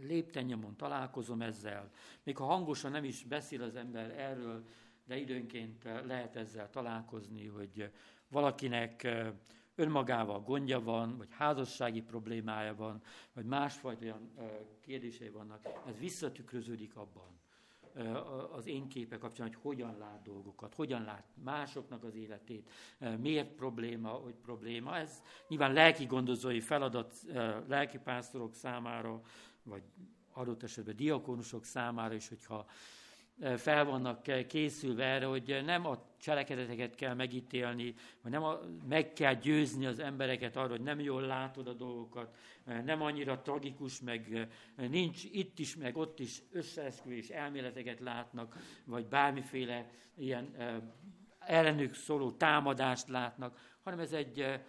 Lépten 0.00 0.44
nyomon 0.44 0.76
találkozom 0.76 1.42
ezzel, 1.42 1.90
még 2.22 2.36
ha 2.36 2.44
hangosan 2.44 2.90
nem 2.90 3.04
is 3.04 3.24
beszél 3.24 3.62
az 3.62 3.76
ember 3.76 4.10
erről, 4.10 4.66
de 5.04 5.16
időnként 5.16 5.84
lehet 5.84 6.36
ezzel 6.36 6.70
találkozni, 6.70 7.46
hogy 7.46 7.92
valakinek 8.28 9.08
önmagával 9.76 10.40
gondja 10.40 10.80
van, 10.80 11.16
vagy 11.16 11.28
házassági 11.30 12.02
problémája 12.02 12.74
van, 12.74 13.02
vagy 13.32 13.44
másfajta 13.44 14.02
olyan 14.02 14.30
kérdései 14.80 15.28
vannak, 15.28 15.60
ez 15.86 15.98
visszatükröződik 15.98 16.96
abban 16.96 17.34
az 18.52 18.66
én 18.66 18.88
képe 18.88 19.18
kapcsán, 19.18 19.46
hogy 19.46 19.56
hogyan 19.62 19.98
lát 19.98 20.22
dolgokat, 20.22 20.74
hogyan 20.74 21.04
lát 21.04 21.24
másoknak 21.44 22.04
az 22.04 22.14
életét, 22.14 22.70
miért 23.18 23.54
probléma, 23.54 24.08
hogy 24.08 24.34
probléma. 24.34 24.96
Ez 24.96 25.22
nyilván 25.48 25.72
lelki 25.72 26.04
gondozói 26.04 26.60
feladat 26.60 27.14
lelki 27.66 27.98
pásztorok 27.98 28.54
számára, 28.54 29.20
vagy 29.62 29.82
adott 30.32 30.62
esetben 30.62 30.96
diakonusok 30.96 31.64
számára 31.64 32.14
is, 32.14 32.28
hogyha 32.28 32.66
fel 33.56 33.84
vannak 33.84 34.46
készülve 34.46 35.04
erre, 35.04 35.26
hogy 35.26 35.62
nem 35.64 35.86
a 35.86 36.04
cselekedeteket 36.18 36.94
kell 36.94 37.14
megítélni, 37.14 37.94
vagy 38.22 38.32
nem 38.32 38.42
a, 38.42 38.58
meg 38.88 39.12
kell 39.12 39.34
győzni 39.34 39.86
az 39.86 39.98
embereket 39.98 40.56
arra, 40.56 40.68
hogy 40.68 40.82
nem 40.82 41.00
jól 41.00 41.22
látod 41.22 41.66
a 41.66 41.72
dolgokat, 41.72 42.36
nem 42.84 43.02
annyira 43.02 43.40
tragikus, 43.40 44.00
meg 44.00 44.48
nincs 44.76 45.24
itt 45.24 45.58
is, 45.58 45.76
meg 45.76 45.96
ott 45.96 46.20
is 46.20 46.42
összeesküvés 46.52 47.28
elméleteket 47.28 48.00
látnak, 48.00 48.56
vagy 48.84 49.06
bármiféle 49.06 49.90
ilyen 50.14 50.54
ellenük 51.38 51.94
szóló 51.94 52.30
támadást 52.30 53.08
látnak, 53.08 53.78
hanem 53.82 53.98
ez 53.98 54.12
egy 54.12 54.60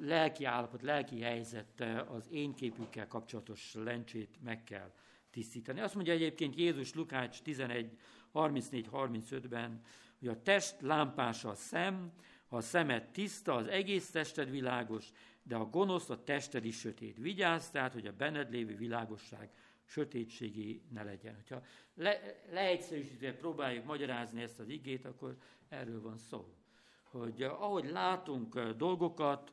lelki 0.00 0.44
állapot, 0.44 0.82
lelki 0.82 1.20
helyzet, 1.20 1.84
az 2.08 2.28
én 2.30 2.54
képükkel 2.54 3.06
kapcsolatos 3.06 3.74
lencsét 3.74 4.38
meg 4.42 4.64
kell 4.64 4.92
tisztítani. 5.34 5.80
Azt 5.80 5.94
mondja 5.94 6.12
egyébként 6.12 6.56
Jézus 6.56 6.94
Lukács 6.94 7.42
11, 7.42 7.98
34-35-ben, 8.34 9.80
hogy 10.18 10.28
a 10.28 10.42
test 10.42 10.80
lámpása 10.80 11.48
a 11.48 11.54
szem, 11.54 12.12
ha 12.48 12.56
Ha 12.56 12.56
a 12.56 12.60
szemed 12.60 13.08
tiszta, 13.10 13.54
az 13.54 13.66
egész 13.66 14.10
tested 14.10 14.50
világos, 14.50 15.10
de 15.42 15.56
a 15.56 15.64
gonosz, 15.64 16.10
a 16.10 16.24
tested 16.24 16.64
is 16.64 16.78
sötét. 16.78 17.16
Vigyázz 17.16 17.68
tehát, 17.68 17.92
hogy 17.92 18.06
a 18.06 18.12
benned 18.12 18.50
lévő 18.50 18.76
világosság 18.76 19.50
sötétségé 19.84 20.82
ne 20.92 21.02
legyen. 21.02 21.42
Ha 21.48 21.62
le, 21.94 22.42
leegyszerűsítve 22.50 23.32
próbáljuk 23.32 23.84
magyarázni 23.84 24.42
ezt 24.42 24.58
az 24.58 24.68
igét, 24.68 25.04
akkor 25.04 25.36
erről 25.68 26.00
van 26.00 26.16
szó. 26.16 26.54
Hogy 27.02 27.42
ahogy 27.42 27.90
látunk 27.90 28.60
dolgokat, 28.70 29.52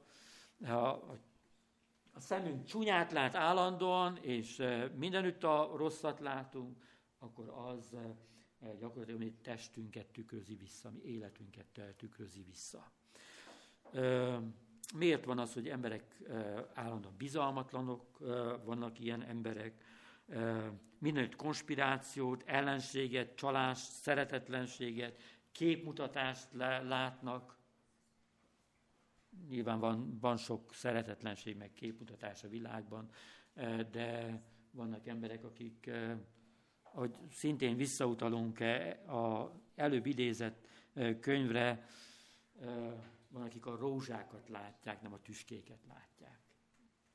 a, 0.60 1.00
a 2.14 2.20
szemünk 2.20 2.66
csúnyát 2.66 3.12
lát 3.12 3.36
állandóan, 3.36 4.18
és 4.18 4.64
mindenütt 4.96 5.44
a 5.44 5.72
rosszat 5.76 6.20
látunk, 6.20 6.78
akkor 7.20 7.50
az 7.50 7.96
gyakorlatilag 8.80 9.20
mi 9.20 9.34
testünket 9.42 10.08
tükrözi 10.08 10.56
vissza, 10.56 10.92
mi 10.92 11.02
életünket 11.04 11.82
tükrözi 11.98 12.44
vissza. 12.44 12.92
Miért 14.96 15.26
van 15.26 15.40
az, 15.40 15.54
hogy 15.54 15.68
emberek 15.68 16.18
állandóan 16.74 17.16
bizalmatlanok, 17.18 18.18
vannak 18.64 19.00
ilyen 19.00 19.22
emberek, 19.22 19.84
mindenütt 20.98 21.36
konspirációt, 21.36 22.44
ellenséget, 22.46 23.36
csalást, 23.36 23.92
szeretetlenséget, 23.92 25.22
képmutatást 25.52 26.48
látnak, 26.84 27.58
Nyilván 29.48 29.80
van, 29.80 30.18
van 30.20 30.38
sok 30.38 30.74
szeretetlenség, 30.74 31.58
meg 31.58 31.72
képmutatás 31.74 32.44
a 32.44 32.48
világban, 32.48 33.10
eh, 33.54 33.80
de 33.80 34.42
vannak 34.72 35.08
emberek, 35.08 35.44
akik, 35.44 35.88
eh, 35.88 36.18
hogy 36.82 37.18
szintén 37.30 37.78
visszautalunk 37.78 38.60
a 39.08 39.52
előbb 39.76 40.06
idézett 40.06 40.68
eh, 40.94 41.20
könyvre, 41.20 41.86
van, 43.28 43.44
akik 43.44 43.66
a 43.66 43.76
rózsákat 43.76 44.50
látják, 44.50 45.02
nem 45.02 45.14
a 45.14 45.22
tüskéket 45.22 45.86
látják. 45.88 46.40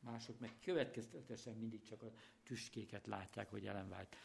Mások 0.01 0.41
meg 0.41 0.59
következtetesen 0.61 1.57
mindig 1.57 1.83
csak 1.83 2.03
a 2.03 2.13
tüskéket 2.43 3.07
látják, 3.07 3.51
hogy 3.51 3.67
Ellen 3.67 3.93
White 3.93 4.17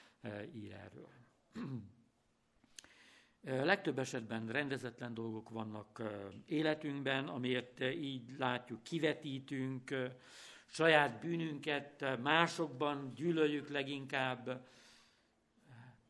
ír 0.53 0.73
erről. 0.73 1.09
Legtöbb 3.43 3.99
esetben 3.99 4.47
rendezetlen 4.47 5.13
dolgok 5.13 5.49
vannak 5.49 6.01
életünkben, 6.45 7.27
amiért 7.27 7.79
így 7.83 8.35
látjuk, 8.37 8.83
kivetítünk, 8.83 9.95
saját 10.67 11.19
bűnünket 11.19 12.19
másokban 12.21 13.13
gyűlöljük 13.13 13.69
leginkább. 13.69 14.43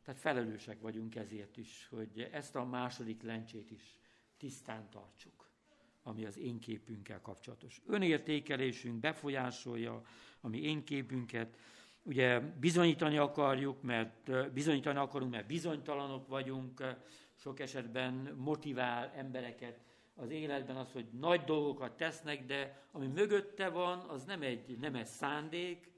Tehát 0.04 0.20
felelősek 0.20 0.82
vagyunk 0.82 1.16
ezért 1.16 1.58
is, 1.58 1.88
hogy 1.90 2.30
ezt 2.32 2.56
a 2.56 2.66
második 2.66 3.22
lencsét 3.22 3.72
is 3.72 4.00
tisztán 4.38 4.90
tartsuk, 4.90 5.50
ami 6.04 6.26
az 6.26 6.38
én 6.38 6.60
képünkkel 6.60 7.22
kapcsolatos. 7.22 7.82
Önértékelésünk 7.86 9.00
befolyásolja 9.00 10.02
a 10.42 10.48
mi 10.48 10.62
én 10.62 10.84
képünket, 10.84 11.58
ugye 12.04 12.40
bizonyítani 12.40 13.18
akarjuk, 13.18 13.82
mert 13.82 14.52
bizonyítani 14.54 14.98
akarunk, 14.98 15.32
mert 15.32 15.48
bizonytalanok 15.48 16.28
vagyunk, 16.28 16.84
sok 17.36 17.60
esetben 17.60 18.14
motivál 18.38 19.12
embereket 19.16 19.80
az 20.16 20.30
életben 20.30 20.76
az, 20.76 20.92
hogy 20.92 21.06
nagy 21.20 21.44
dolgokat 21.44 21.98
tesznek, 21.98 22.46
de 22.46 22.82
ami 22.92 23.08
mögötte 23.08 23.70
van, 23.70 24.00
az 24.00 24.24
nem 24.24 24.42
egy 24.42 24.78
nemes 24.80 25.08
szándék, 25.08 25.92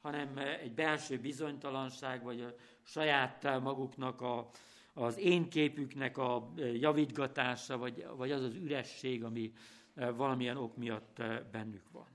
hanem 0.00 0.38
egy 0.38 0.74
belső 0.74 1.18
bizonytalanság, 1.18 2.22
vagy 2.22 2.40
a 2.40 2.54
saját 2.82 3.60
maguknak 3.60 4.20
a, 4.20 4.48
az 4.92 5.18
én 5.18 5.48
képüknek 5.48 6.18
a 6.18 6.52
javítgatása, 6.56 7.78
vagy, 7.78 8.06
vagy 8.16 8.30
az 8.30 8.42
az 8.42 8.54
üresség, 8.54 9.24
ami 9.24 9.52
valamilyen 9.94 10.56
ok 10.56 10.76
miatt 10.76 11.22
bennük 11.50 11.90
van. 11.90 12.08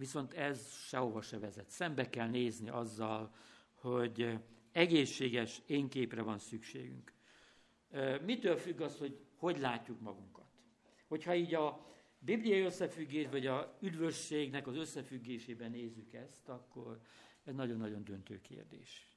Viszont 0.00 0.34
ez 0.34 0.72
sehova 0.72 1.22
se 1.22 1.38
vezet. 1.38 1.68
Szembe 1.68 2.08
kell 2.08 2.28
nézni 2.28 2.68
azzal, 2.68 3.34
hogy 3.72 4.38
egészséges 4.72 5.62
énképre 5.66 6.22
van 6.22 6.38
szükségünk. 6.38 7.12
Mitől 8.24 8.56
függ 8.56 8.80
az, 8.80 8.98
hogy 8.98 9.18
hogy 9.36 9.58
látjuk 9.58 10.00
magunkat? 10.00 10.46
Hogyha 11.06 11.34
így 11.34 11.54
a 11.54 11.86
bibliai 12.18 12.60
összefüggés, 12.60 13.28
vagy 13.28 13.46
a 13.46 13.76
üdvösségnek 13.80 14.66
az 14.66 14.76
összefüggésében 14.76 15.70
nézzük 15.70 16.12
ezt, 16.12 16.48
akkor 16.48 17.00
ez 17.44 17.54
nagyon-nagyon 17.54 18.04
döntő 18.04 18.40
kérdés. 18.40 19.08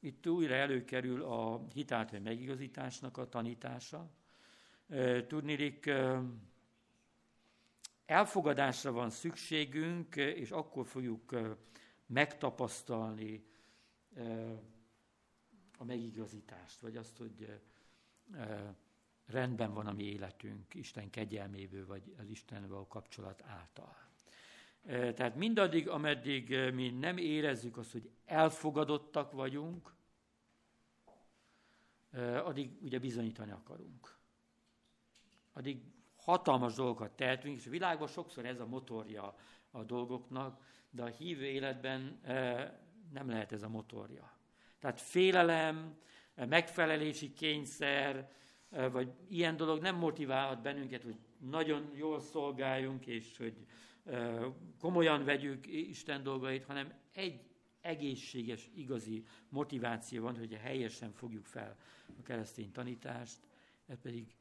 Itt 0.00 0.28
újra 0.28 0.54
előkerül 0.54 1.22
a 1.22 1.66
hitáltal 1.72 2.20
megigazításnak 2.20 3.16
a 3.16 3.28
tanítása. 3.28 4.10
Tudnilik, 5.26 5.90
elfogadásra 8.06 8.92
van 8.92 9.10
szükségünk, 9.10 10.16
és 10.16 10.50
akkor 10.50 10.86
fogjuk 10.86 11.34
megtapasztalni 12.06 13.46
a 15.78 15.84
megigazítást, 15.84 16.80
vagy 16.80 16.96
azt, 16.96 17.16
hogy 17.16 17.60
rendben 19.26 19.74
van 19.74 19.86
a 19.86 19.92
mi 19.92 20.04
életünk 20.04 20.74
Isten 20.74 21.10
kegyelméből, 21.10 21.86
vagy 21.86 22.14
az 22.18 22.28
Istenvel 22.28 22.86
kapcsolat 22.88 23.42
által. 23.42 23.96
Tehát 24.86 25.36
mindaddig, 25.36 25.88
ameddig 25.88 26.56
mi 26.72 26.90
nem 26.90 27.16
érezzük 27.16 27.76
azt, 27.76 27.92
hogy 27.92 28.10
elfogadottak 28.24 29.32
vagyunk, 29.32 29.94
addig 32.44 32.82
ugye 32.82 32.98
bizonyítani 32.98 33.50
akarunk. 33.50 34.16
Addig 35.52 35.82
hatalmas 36.24 36.74
dolgokat 36.74 37.10
tehetünk, 37.10 37.56
és 37.56 37.66
a 37.66 37.70
világban 37.70 38.08
sokszor 38.08 38.46
ez 38.46 38.60
a 38.60 38.66
motorja 38.66 39.34
a 39.70 39.82
dolgoknak, 39.82 40.62
de 40.90 41.02
a 41.02 41.06
hívő 41.06 41.44
életben 41.44 42.20
nem 43.12 43.28
lehet 43.28 43.52
ez 43.52 43.62
a 43.62 43.68
motorja. 43.68 44.32
Tehát 44.78 45.00
félelem, 45.00 45.96
megfelelési 46.34 47.32
kényszer, 47.32 48.30
vagy 48.68 49.12
ilyen 49.28 49.56
dolog 49.56 49.80
nem 49.80 49.96
motiválhat 49.96 50.62
bennünket, 50.62 51.02
hogy 51.02 51.18
nagyon 51.38 51.90
jól 51.94 52.20
szolgáljunk, 52.20 53.06
és 53.06 53.36
hogy 53.36 53.66
komolyan 54.78 55.24
vegyük 55.24 55.66
Isten 55.66 56.22
dolgait, 56.22 56.64
hanem 56.64 56.92
egy 57.12 57.40
egészséges, 57.80 58.70
igazi 58.74 59.24
motiváció 59.48 60.22
van, 60.22 60.38
hogy 60.38 60.52
helyesen 60.54 61.12
fogjuk 61.12 61.44
fel 61.44 61.76
a 62.18 62.22
keresztény 62.22 62.72
tanítást, 62.72 63.38
ez 63.86 64.00
pedig 64.00 64.34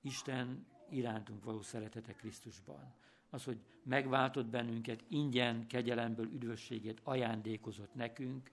Isten 0.00 0.66
irántunk 0.90 1.44
való 1.44 1.62
szeretete 1.62 2.12
Krisztusban. 2.14 2.94
Az, 3.30 3.44
hogy 3.44 3.58
megváltott 3.82 4.46
bennünket, 4.46 5.04
ingyen, 5.08 5.66
kegyelemből 5.66 6.26
üdvösséget 6.26 7.00
ajándékozott 7.02 7.94
nekünk, 7.94 8.50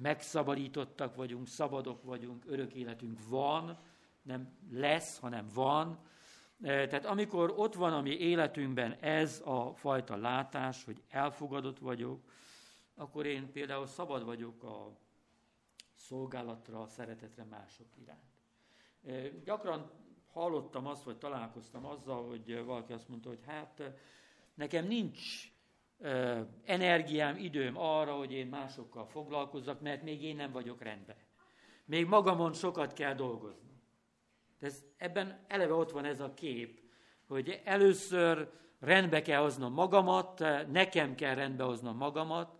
megszabadítottak 0.00 1.16
vagyunk, 1.16 1.46
szabadok 1.46 2.02
vagyunk, 2.02 2.44
örök 2.46 2.72
életünk 2.72 3.28
van, 3.28 3.78
nem 4.22 4.56
lesz, 4.70 5.18
hanem 5.18 5.48
van. 5.54 5.98
Tehát 6.60 7.04
amikor 7.04 7.54
ott 7.56 7.74
van 7.74 7.92
a 7.92 8.00
mi 8.00 8.18
életünkben 8.18 8.92
ez 8.92 9.42
a 9.44 9.74
fajta 9.74 10.16
látás, 10.16 10.84
hogy 10.84 11.02
elfogadott 11.08 11.78
vagyok, 11.78 12.20
akkor 12.94 13.26
én 13.26 13.52
például 13.52 13.86
szabad 13.86 14.24
vagyok 14.24 14.62
a 14.62 14.96
szolgálatra, 15.94 16.82
a 16.82 16.86
szeretetre 16.86 17.44
mások 17.44 17.86
iránt. 17.94 19.44
Gyakran 19.44 19.90
hallottam 20.36 20.86
azt, 20.86 21.02
vagy 21.02 21.16
találkoztam 21.16 21.86
azzal, 21.86 22.28
hogy 22.28 22.64
valaki 22.64 22.92
azt 22.92 23.08
mondta, 23.08 23.28
hogy 23.28 23.40
hát 23.46 23.92
nekem 24.54 24.86
nincs 24.86 25.52
energiám, 26.64 27.36
időm 27.36 27.78
arra, 27.78 28.14
hogy 28.14 28.32
én 28.32 28.46
másokkal 28.46 29.06
foglalkozzak, 29.06 29.80
mert 29.80 30.02
még 30.02 30.22
én 30.22 30.36
nem 30.36 30.52
vagyok 30.52 30.82
rendben. 30.82 31.16
Még 31.84 32.06
magamon 32.06 32.52
sokat 32.52 32.92
kell 32.92 33.14
dolgozni. 33.14 33.82
Ez, 34.60 34.84
ebben 34.96 35.44
eleve 35.48 35.72
ott 35.72 35.90
van 35.90 36.04
ez 36.04 36.20
a 36.20 36.34
kép, 36.34 36.80
hogy 37.26 37.60
először 37.64 38.50
rendbe 38.80 39.22
kell 39.22 39.40
hoznom 39.40 39.72
magamat, 39.72 40.38
nekem 40.70 41.14
kell 41.14 41.34
rendbe 41.34 41.64
hoznom 41.64 41.96
magamat, 41.96 42.58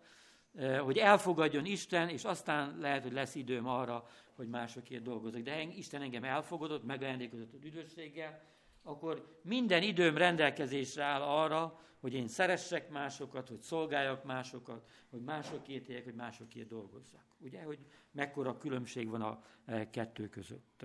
hogy 0.81 0.99
elfogadjon 0.99 1.64
Isten, 1.64 2.09
és 2.09 2.24
aztán 2.24 2.79
lehet, 2.79 3.03
hogy 3.03 3.12
lesz 3.12 3.35
időm 3.35 3.66
arra, 3.66 4.07
hogy 4.37 4.49
másokért 4.49 5.03
dolgozok. 5.03 5.41
De 5.41 5.62
Isten 5.62 6.03
engem 6.03 6.24
elfogadott, 6.24 6.84
megajándékozott 6.84 7.53
az 7.55 7.64
üdvösséggel, 7.64 8.43
akkor 8.82 9.41
minden 9.43 9.82
időm 9.82 10.16
rendelkezésre 10.16 11.05
áll 11.05 11.22
arra, 11.22 11.80
hogy 12.01 12.14
én 12.14 12.28
szeressek 12.28 12.91
másokat, 12.91 13.49
hogy 13.49 13.61
szolgáljak 13.61 14.24
másokat, 14.24 14.89
hogy 15.11 15.20
másokért 15.20 15.89
éljek, 15.89 16.05
hogy 16.05 16.14
másokért 16.14 16.68
dolgozzak. 16.68 17.24
Ugye, 17.39 17.62
hogy 17.62 17.78
mekkora 18.11 18.59
különbség 18.59 19.09
van 19.09 19.22
a 19.22 19.43
e, 19.64 19.91
kettő 19.91 20.28
között. 20.28 20.84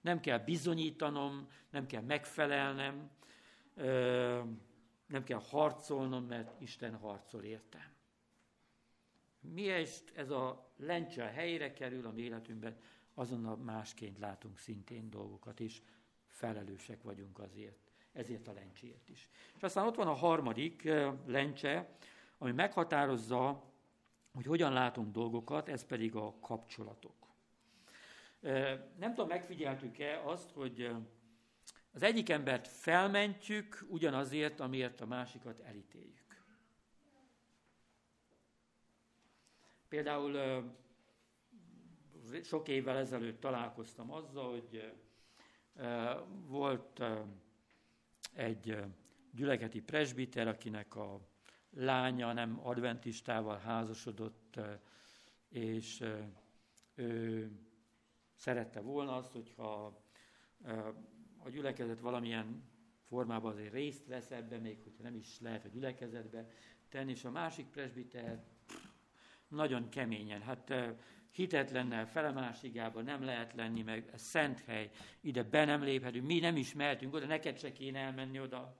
Nem 0.00 0.20
kell 0.20 0.38
bizonyítanom, 0.38 1.48
nem 1.70 1.86
kell 1.86 2.02
megfelelnem, 2.02 3.10
nem 5.06 5.24
kell 5.24 5.40
harcolnom, 5.48 6.24
mert 6.24 6.60
Isten 6.60 6.94
harcol 6.94 7.42
értem. 7.42 7.92
Miért 9.40 10.12
ez 10.16 10.30
a 10.30 10.63
lencse 10.76 11.24
helyre 11.24 11.72
kerül 11.72 12.06
a 12.06 12.12
mi 12.12 12.22
életünkben? 12.22 12.76
azonnal 13.14 13.56
másként 13.56 14.18
látunk 14.18 14.58
szintén 14.58 15.10
dolgokat, 15.10 15.60
és 15.60 15.80
felelősek 16.26 17.02
vagyunk 17.02 17.38
azért, 17.38 17.92
ezért 18.12 18.48
a 18.48 18.52
lencséért 18.52 19.08
is. 19.08 19.28
És 19.56 19.62
aztán 19.62 19.86
ott 19.86 19.94
van 19.94 20.08
a 20.08 20.12
harmadik 20.12 20.88
lencse, 21.26 21.96
ami 22.38 22.52
meghatározza, 22.52 23.62
hogy 24.34 24.44
hogyan 24.44 24.72
látunk 24.72 25.12
dolgokat, 25.12 25.68
ez 25.68 25.86
pedig 25.86 26.14
a 26.14 26.34
kapcsolatok. 26.40 27.14
Nem 28.96 29.14
tudom, 29.14 29.28
megfigyeltük-e 29.28 30.22
azt, 30.24 30.50
hogy 30.50 30.90
az 31.92 32.02
egyik 32.02 32.28
embert 32.28 32.68
felmentjük 32.68 33.86
ugyanazért, 33.88 34.60
amiért 34.60 35.00
a 35.00 35.06
másikat 35.06 35.60
elítéljük. 35.60 36.23
Például 39.94 40.64
sok 42.42 42.68
évvel 42.68 42.96
ezelőtt 42.96 43.40
találkoztam 43.40 44.12
azzal, 44.12 44.50
hogy 44.50 44.92
volt 46.46 47.02
egy 48.32 48.78
gyüleketi 49.34 49.80
presbiter, 49.80 50.48
akinek 50.48 50.96
a 50.96 51.20
lánya 51.70 52.32
nem 52.32 52.60
adventistával 52.62 53.58
házasodott, 53.58 54.60
és 55.48 56.04
ő 56.94 57.50
szerette 58.34 58.80
volna 58.80 59.16
azt, 59.16 59.32
hogyha 59.32 60.02
a 61.38 61.48
gyülekezet 61.48 62.00
valamilyen 62.00 62.64
formában 63.08 63.52
azért 63.52 63.72
részt 63.72 64.06
vesz 64.06 64.30
ebben, 64.30 64.60
még 64.60 64.82
hogyha 64.82 65.02
nem 65.02 65.14
is 65.14 65.40
lehet 65.40 65.64
a 65.64 65.68
gyülekezetbe 65.68 66.48
tenni, 66.88 67.10
és 67.10 67.24
a 67.24 67.30
másik 67.30 67.66
presbiter 67.66 68.53
nagyon 69.54 69.88
keményen, 69.88 70.42
hát 70.42 70.74
hitetlennel 71.34 72.06
felemásigában 72.06 73.04
nem 73.04 73.24
lehet 73.24 73.54
lenni, 73.54 73.82
meg 73.82 74.10
ez 74.12 74.22
szent 74.22 74.60
hely, 74.60 74.90
ide 75.20 75.42
be 75.42 75.64
nem 75.64 75.82
léphetünk, 75.82 76.26
mi 76.26 76.38
nem 76.38 76.56
is 76.56 76.74
mehetünk 76.74 77.14
oda, 77.14 77.26
neked 77.26 77.58
se 77.58 77.72
kéne 77.72 77.98
elmenni 77.98 78.40
oda. 78.40 78.76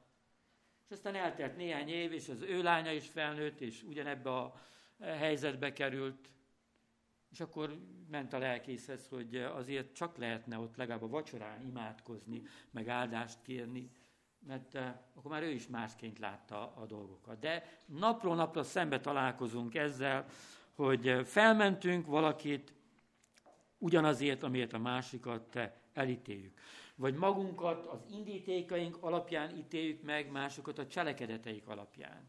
És 0.84 0.90
aztán 0.90 1.14
eltelt 1.14 1.56
néhány 1.56 1.88
év, 1.88 2.12
és 2.12 2.28
az 2.28 2.42
ő 2.42 2.62
lánya 2.62 2.92
is 2.92 3.08
felnőtt, 3.08 3.60
és 3.60 3.82
ugyanebbe 3.82 4.30
a 4.30 4.54
helyzetbe 4.98 5.72
került, 5.72 6.30
és 7.30 7.40
akkor 7.40 7.78
ment 8.10 8.32
a 8.32 8.38
lelkészhez, 8.38 9.08
hogy 9.08 9.36
azért 9.36 9.94
csak 9.94 10.16
lehetne 10.16 10.58
ott 10.58 10.76
legalább 10.76 11.02
a 11.02 11.08
vacsorán 11.08 11.66
imádkozni, 11.66 12.42
meg 12.70 12.88
áldást 12.88 13.42
kérni, 13.42 13.90
mert 14.46 14.74
akkor 15.14 15.30
már 15.30 15.42
ő 15.42 15.50
is 15.50 15.66
másként 15.66 16.18
látta 16.18 16.74
a 16.76 16.86
dolgokat. 16.86 17.38
De 17.38 17.78
napról 17.86 18.34
napra 18.34 18.62
szembe 18.62 19.00
találkozunk 19.00 19.74
ezzel, 19.74 20.26
hogy 20.74 21.20
felmentünk 21.24 22.06
valakit 22.06 22.72
ugyanazért, 23.78 24.42
amiért 24.42 24.72
a 24.72 24.78
másikat 24.78 25.58
elítéljük. 25.92 26.58
Vagy 26.96 27.14
magunkat 27.14 27.86
az 27.86 28.00
indítékaink 28.10 28.96
alapján 29.00 29.56
ítéljük 29.56 30.02
meg, 30.02 30.30
másokat 30.30 30.78
a 30.78 30.86
cselekedeteik 30.86 31.68
alapján. 31.68 32.28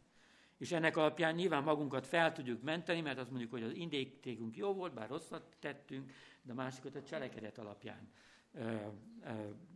És 0.58 0.72
ennek 0.72 0.98
alapján 0.98 1.36
nyilván 1.36 1.64
magunkat 1.64 2.08
fel 2.08 2.32
tudjuk 2.32 2.62
menteni, 2.62 3.02
mert 3.02 3.20
azt 3.20 3.30
mondjuk, 3.30 3.52
hogy 3.52 3.64
az 3.64 3.74
indítékunk 3.74 4.58
jó 4.58 4.74
volt, 4.74 4.94
bár 4.94 5.10
rosszat 5.10 5.56
tettünk, 5.60 6.12
de 6.42 6.54
másikat 6.54 6.96
a 6.96 7.04
cselekedet 7.04 7.58
alapján 7.58 8.10
ö, 8.54 8.76
ö, 9.24 9.32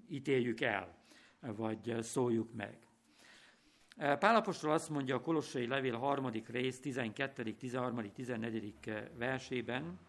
ítéljük 0.09 0.61
el, 0.61 0.97
vagy 1.39 1.97
szóljuk 2.01 2.53
meg. 2.53 2.88
Pálapostól 3.99 4.71
azt 4.71 4.89
mondja 4.89 5.15
a 5.15 5.21
Kolossai 5.21 5.67
Levél 5.67 5.97
harmadik 5.97 6.49
rész, 6.49 6.79
12., 6.79 7.53
13., 7.53 8.11
14. 8.11 8.73
versében, 9.17 9.99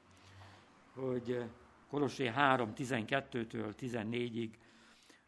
hogy 0.95 1.45
Kolossai 1.89 2.29
3, 2.29 2.73
12-től 2.77 3.73
14-ig, 3.81 4.51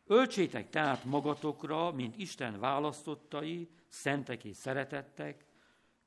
Öltsétek 0.07 0.69
tehát 0.69 1.05
magatokra, 1.05 1.93
mint 1.93 2.17
Isten 2.17 2.61
választottai, 2.61 3.69
szentek 3.89 4.45
és 4.45 4.57
szeretettek, 4.57 5.45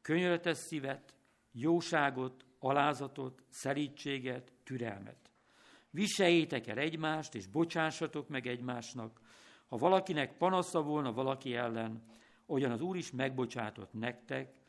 könyörötes 0.02 0.58
szívet, 0.58 1.14
jóságot, 1.52 2.46
alázatot, 2.60 3.44
szerítséget, 3.50 4.52
türelmet. 4.64 5.32
Viseljétek 5.90 6.68
el 6.68 6.78
egymást, 6.78 7.36
és 7.36 7.48
bocsássatok 7.48 8.28
meg 8.28 8.48
egymásnak, 8.48 9.20
ha 9.68 9.78
valakinek 9.78 10.38
panasza 10.38 10.82
volna 10.82 11.14
valaki 11.14 11.56
ellen, 11.56 12.04
olyan 12.46 12.72
az 12.72 12.82
Úr 12.82 12.96
is 12.96 13.12
megbocsátott 13.12 13.94
nektek, 13.94 14.60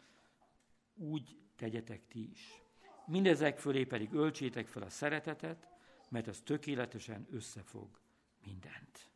úgy 0.94 1.36
tegyetek 1.56 2.06
ti 2.06 2.30
is. 2.30 2.62
Mindezek 3.06 3.58
fölé 3.58 3.84
pedig 3.84 4.12
öltsétek 4.12 4.66
fel 4.66 4.82
a 4.82 4.90
szeretetet, 4.90 5.68
mert 6.08 6.26
az 6.26 6.40
tökéletesen 6.40 7.26
összefog 7.30 8.00
mindent. 8.44 9.10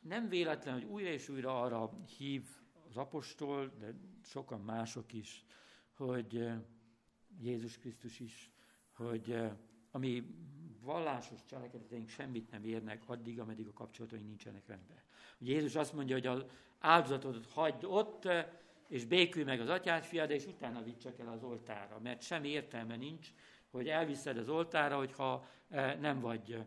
Nem 0.00 0.28
véletlen, 0.28 0.74
hogy 0.74 0.84
újra 0.84 1.08
és 1.08 1.28
újra 1.28 1.62
arra 1.62 1.98
hív 2.16 2.48
az 2.88 2.96
apostol, 2.96 3.72
de 3.78 3.94
sokan 4.22 4.60
mások 4.60 5.12
is, 5.12 5.44
hogy 5.92 6.36
eh, 6.36 6.60
Jézus 7.40 7.78
Krisztus 7.78 8.20
is, 8.20 8.50
hogy 8.92 9.30
eh, 9.30 9.52
ami 9.90 10.26
vallásos 10.82 11.44
cselekedeteink 11.44 12.08
semmit 12.08 12.50
nem 12.50 12.64
érnek 12.64 13.02
addig, 13.06 13.40
ameddig 13.40 13.66
a 13.66 13.72
kapcsolataink 13.72 14.26
nincsenek 14.26 14.66
rendben. 14.66 15.02
Ugye 15.38 15.52
Jézus 15.52 15.74
azt 15.74 15.92
mondja, 15.92 16.14
hogy 16.14 16.26
az 16.26 16.44
áldozatodat 16.78 17.46
hagyd 17.46 17.84
ott, 17.84 18.28
és 18.88 19.04
békülj 19.04 19.44
meg 19.44 19.60
az 19.60 19.68
atyád 19.68 20.04
fiad, 20.04 20.30
és 20.30 20.46
utána 20.46 20.82
vidd 20.82 21.06
el 21.20 21.28
az 21.28 21.42
oltára, 21.42 21.98
mert 22.02 22.22
semmi 22.22 22.48
értelme 22.48 22.96
nincs, 22.96 23.32
hogy 23.70 23.88
elviszed 23.88 24.38
az 24.38 24.48
oltára, 24.48 24.96
hogyha 24.96 25.46
eh, 25.68 25.96
nem 26.00 26.20
vagy 26.20 26.58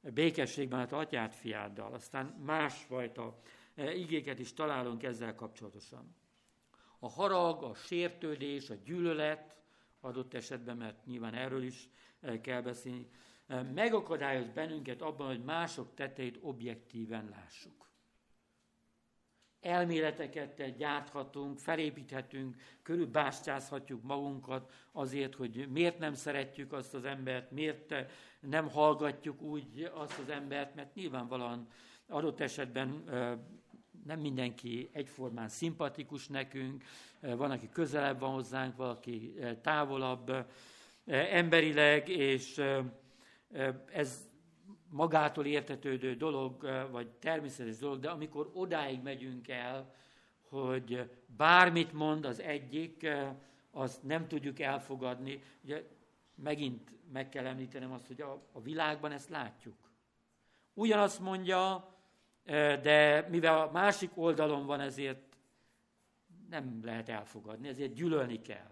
békességben 0.00 0.80
az 0.80 0.92
atyád 0.92 1.32
fiáddal. 1.32 1.92
Aztán 1.92 2.26
másfajta 2.26 3.38
eh, 3.74 3.98
igéket 3.98 4.38
is 4.38 4.54
találunk 4.54 5.02
ezzel 5.02 5.34
kapcsolatosan. 5.34 6.14
A 6.98 7.08
harag, 7.08 7.62
a 7.62 7.74
sértődés, 7.74 8.70
a 8.70 8.74
gyűlölet, 8.84 9.58
adott 10.00 10.34
esetben, 10.34 10.76
mert 10.76 11.06
nyilván 11.06 11.34
erről 11.34 11.62
is 11.62 11.88
eh, 12.20 12.40
kell 12.40 12.62
beszélni, 12.62 13.08
megakadályoz 13.74 14.48
bennünket 14.48 15.02
abban, 15.02 15.26
hogy 15.26 15.44
mások 15.44 15.94
tetteit 15.94 16.38
objektíven 16.40 17.28
lássuk. 17.28 17.88
Elméleteket 19.60 20.76
gyárthatunk, 20.76 21.58
felépíthetünk, 21.58 22.56
körülbástyázhatjuk 22.82 24.02
magunkat 24.02 24.72
azért, 24.92 25.34
hogy 25.34 25.68
miért 25.68 25.98
nem 25.98 26.14
szeretjük 26.14 26.72
azt 26.72 26.94
az 26.94 27.04
embert, 27.04 27.50
miért 27.50 27.94
nem 28.40 28.68
hallgatjuk 28.68 29.42
úgy 29.42 29.90
azt 29.94 30.18
az 30.18 30.28
embert, 30.28 30.74
mert 30.74 30.94
nyilvánvalóan 30.94 31.68
adott 32.08 32.40
esetben 32.40 33.04
nem 34.04 34.20
mindenki 34.20 34.88
egyformán 34.92 35.48
szimpatikus 35.48 36.26
nekünk, 36.28 36.84
van, 37.20 37.50
aki 37.50 37.68
közelebb 37.72 38.18
van 38.20 38.32
hozzánk, 38.32 38.76
valaki 38.76 39.34
távolabb 39.62 40.46
emberileg, 41.06 42.08
és 42.08 42.60
ez 43.92 44.28
magától 44.90 45.46
értetődő 45.46 46.14
dolog, 46.14 46.68
vagy 46.90 47.08
természetes 47.08 47.76
dolog, 47.78 48.00
de 48.00 48.10
amikor 48.10 48.50
odáig 48.52 49.02
megyünk 49.02 49.48
el, 49.48 49.94
hogy 50.48 51.10
bármit 51.36 51.92
mond 51.92 52.24
az 52.24 52.40
egyik, 52.40 53.08
azt 53.70 54.02
nem 54.02 54.28
tudjuk 54.28 54.60
elfogadni. 54.60 55.42
Ugye 55.64 55.84
megint 56.34 56.90
meg 57.12 57.28
kell 57.28 57.46
említenem 57.46 57.92
azt, 57.92 58.06
hogy 58.06 58.20
a, 58.20 58.42
a 58.52 58.60
világban 58.60 59.12
ezt 59.12 59.28
látjuk. 59.28 59.76
Ugyanazt 60.74 61.20
mondja, 61.20 61.94
de 62.82 63.26
mivel 63.28 63.60
a 63.60 63.70
másik 63.70 64.10
oldalon 64.14 64.66
van, 64.66 64.80
ezért 64.80 65.36
nem 66.48 66.80
lehet 66.84 67.08
elfogadni, 67.08 67.68
ezért 67.68 67.94
gyűlölni 67.94 68.40
kell 68.40 68.70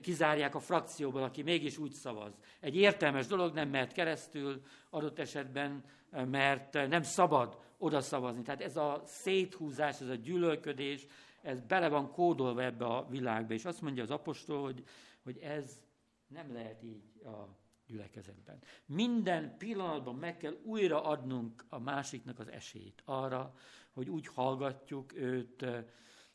kizárják 0.00 0.54
a 0.54 0.60
frakcióból, 0.60 1.22
aki 1.22 1.42
mégis 1.42 1.78
úgy 1.78 1.92
szavaz. 1.92 2.38
Egy 2.60 2.76
értelmes 2.76 3.26
dolog 3.26 3.54
nem 3.54 3.68
mehet 3.68 3.92
keresztül 3.92 4.62
adott 4.90 5.18
esetben, 5.18 5.84
mert 6.10 6.72
nem 6.72 7.02
szabad 7.02 7.58
oda 7.78 8.00
szavazni. 8.00 8.42
Tehát 8.42 8.60
ez 8.60 8.76
a 8.76 9.02
széthúzás, 9.04 10.00
ez 10.00 10.08
a 10.08 10.14
gyűlölködés, 10.14 11.06
ez 11.42 11.60
bele 11.60 11.88
van 11.88 12.10
kódolva 12.10 12.62
ebbe 12.62 12.84
a 12.84 13.06
világba. 13.08 13.54
És 13.54 13.64
azt 13.64 13.82
mondja 13.82 14.02
az 14.02 14.10
apostol, 14.10 14.62
hogy, 14.62 14.84
hogy 15.22 15.38
ez 15.38 15.82
nem 16.26 16.52
lehet 16.52 16.82
így 16.82 17.02
a 17.24 17.62
gyülekezetben. 17.86 18.58
Minden 18.86 19.56
pillanatban 19.58 20.14
meg 20.14 20.36
kell 20.36 20.56
újra 20.62 21.02
adnunk 21.02 21.64
a 21.68 21.78
másiknak 21.78 22.38
az 22.38 22.48
esélyt 22.48 23.02
arra, 23.04 23.54
hogy 23.92 24.08
úgy 24.08 24.26
hallgatjuk 24.26 25.16
őt, 25.16 25.66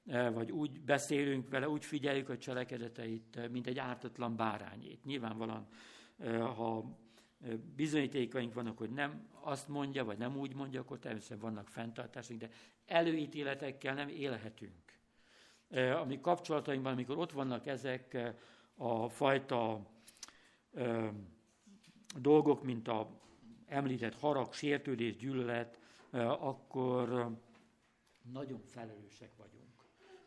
vagy 0.10 0.52
úgy 0.52 0.82
beszélünk 0.82 1.50
vele, 1.50 1.70
úgy 1.70 1.86
figyeljük 1.86 2.30
a 2.30 2.38
cselekedeteit, 2.38 3.36
e, 3.36 3.48
mint 3.48 3.68
egy 3.68 3.78
ártatlan 3.78 4.36
bárányét. 4.36 5.04
Nyilvánvalóan, 5.04 5.68
e, 6.18 6.38
ha 6.40 6.98
bizonyítékaink 7.76 8.54
vannak, 8.54 8.78
hogy 8.78 8.90
nem 8.90 9.28
azt 9.42 9.68
mondja, 9.68 10.06
vagy 10.06 10.18
nem 10.18 10.38
úgy 10.38 10.56
mondja, 10.56 10.82
akkor 10.82 11.00
természetesen 11.00 11.42
vannak 11.42 11.68
fenntartásunk, 11.68 12.40
de 12.40 12.50
előítéletekkel 12.86 13.94
nem 13.94 14.08
élhetünk. 14.08 14.98
A 15.72 16.20
kapcsolatainkban, 16.22 16.92
amikor 16.94 17.18
ott 17.18 17.32
vannak 17.32 17.68
ezek 17.68 18.34
a 18.76 19.10
fajta 19.10 19.86
dolgok, 22.18 22.64
mint 22.64 22.88
a 22.88 23.20
említett 23.66 24.16
harag, 24.16 24.54
sértődés, 24.54 25.16
gyűlölet, 25.16 25.80
akkor 26.40 27.32
nagyon 28.32 28.62
felelősek 28.62 29.36
vagyunk. 29.38 29.59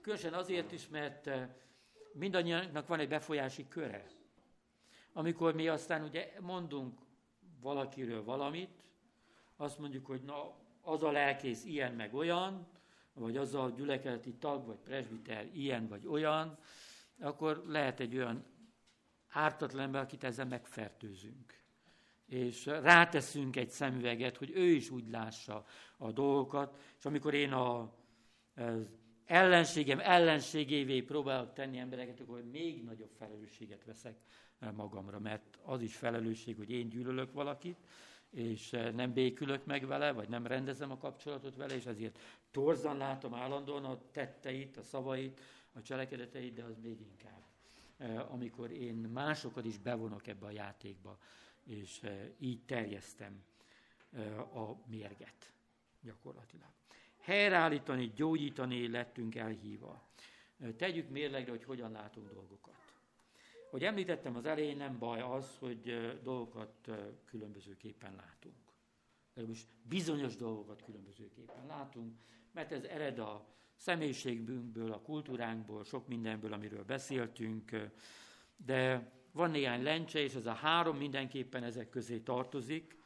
Különösen 0.02 0.34
azért 0.34 0.72
is, 0.72 0.88
mert 0.88 1.30
mindannyiunknak 2.12 2.86
van 2.86 2.98
egy 2.98 3.08
befolyási 3.08 3.68
köre. 3.68 4.06
Amikor 5.12 5.54
mi 5.54 5.68
aztán 5.68 6.02
ugye 6.02 6.32
mondunk 6.40 7.00
valakiről 7.60 8.24
valamit, 8.24 8.84
azt 9.56 9.78
mondjuk, 9.78 10.06
hogy 10.06 10.22
na, 10.22 10.54
az 10.80 11.02
a 11.02 11.10
lelkész 11.10 11.64
ilyen 11.64 11.94
meg 11.94 12.14
olyan, 12.14 12.66
vagy 13.12 13.36
az 13.36 13.54
a 13.54 13.72
gyülekezeti 13.76 14.34
tag, 14.34 14.66
vagy 14.66 14.78
presbiter 14.78 15.48
ilyen 15.52 15.88
vagy 15.88 16.06
olyan, 16.06 16.58
akkor 17.20 17.62
lehet 17.66 18.00
egy 18.00 18.16
olyan 18.16 18.44
ártatlan 19.28 19.82
ember, 19.82 20.02
akit 20.02 20.24
ezzel 20.24 20.46
megfertőzünk. 20.46 21.60
És 22.26 22.66
ráteszünk 22.66 23.56
egy 23.56 23.70
szemüveget, 23.70 24.36
hogy 24.36 24.50
ő 24.50 24.64
is 24.64 24.90
úgy 24.90 25.08
lássa 25.08 25.64
a 25.96 26.12
dolgokat, 26.12 26.78
és 26.98 27.04
amikor 27.04 27.34
én 27.34 27.52
a, 27.52 27.94
az 28.54 29.01
ellenségem 29.26 30.00
ellenségévé 30.00 31.02
próbálok 31.02 31.52
tenni 31.52 31.78
embereket, 31.78 32.20
akkor 32.20 32.44
még 32.50 32.84
nagyobb 32.84 33.10
felelősséget 33.18 33.84
veszek 33.84 34.16
magamra, 34.70 35.18
mert 35.18 35.58
az 35.62 35.82
is 35.82 35.96
felelősség, 35.96 36.56
hogy 36.56 36.70
én 36.70 36.88
gyűlölök 36.88 37.32
valakit, 37.32 37.76
és 38.30 38.72
eh, 38.72 38.92
nem 38.92 39.12
békülök 39.12 39.64
meg 39.64 39.86
vele, 39.86 40.12
vagy 40.12 40.28
nem 40.28 40.46
rendezem 40.46 40.90
a 40.90 40.98
kapcsolatot 40.98 41.56
vele, 41.56 41.74
és 41.74 41.86
ezért 41.86 42.18
torzan 42.50 42.96
látom 42.96 43.34
állandóan 43.34 43.84
a 43.84 43.98
tetteit, 44.10 44.76
a 44.76 44.82
szavait, 44.82 45.40
a 45.72 45.82
cselekedeteit, 45.82 46.54
de 46.54 46.62
az 46.62 46.78
még 46.82 47.00
inkább. 47.00 47.42
Eh, 47.96 48.32
amikor 48.32 48.70
én 48.70 48.94
másokat 48.94 49.64
is 49.64 49.78
bevonok 49.78 50.26
ebbe 50.26 50.46
a 50.46 50.50
játékba, 50.50 51.18
és 51.64 52.02
eh, 52.02 52.28
így 52.38 52.64
terjesztem 52.64 53.44
a 54.54 54.88
mérget 54.88 55.52
gyakorlatilag. 56.00 56.81
Helyreállítani, 57.22 58.12
gyógyítani 58.14 58.88
lettünk 58.88 59.34
elhívva. 59.34 60.02
Tegyük 60.76 61.08
mérlegre, 61.08 61.50
hogy 61.50 61.64
hogyan 61.64 61.92
látunk 61.92 62.32
dolgokat. 62.32 62.74
Hogy 63.70 63.84
említettem 63.84 64.36
az 64.36 64.44
elején, 64.44 64.76
nem 64.76 64.98
baj 64.98 65.20
az, 65.20 65.56
hogy 65.58 66.12
dolgokat 66.22 66.90
különbözőképpen 67.24 68.14
látunk. 68.14 68.54
most 69.46 69.66
bizonyos 69.82 70.36
dolgokat 70.36 70.82
különbözőképpen 70.82 71.66
látunk, 71.66 72.16
mert 72.52 72.72
ez 72.72 72.84
ered 72.84 73.18
a 73.18 73.46
személyiségünkből, 73.76 74.92
a 74.92 75.00
kultúránkból, 75.00 75.84
sok 75.84 76.08
mindenből, 76.08 76.52
amiről 76.52 76.84
beszéltünk, 76.84 77.70
de 78.56 79.10
van 79.32 79.50
néhány 79.50 79.82
lencse, 79.82 80.18
és 80.18 80.34
ez 80.34 80.46
a 80.46 80.52
három 80.52 80.96
mindenképpen 80.96 81.62
ezek 81.62 81.88
közé 81.88 82.18
tartozik, 82.18 83.01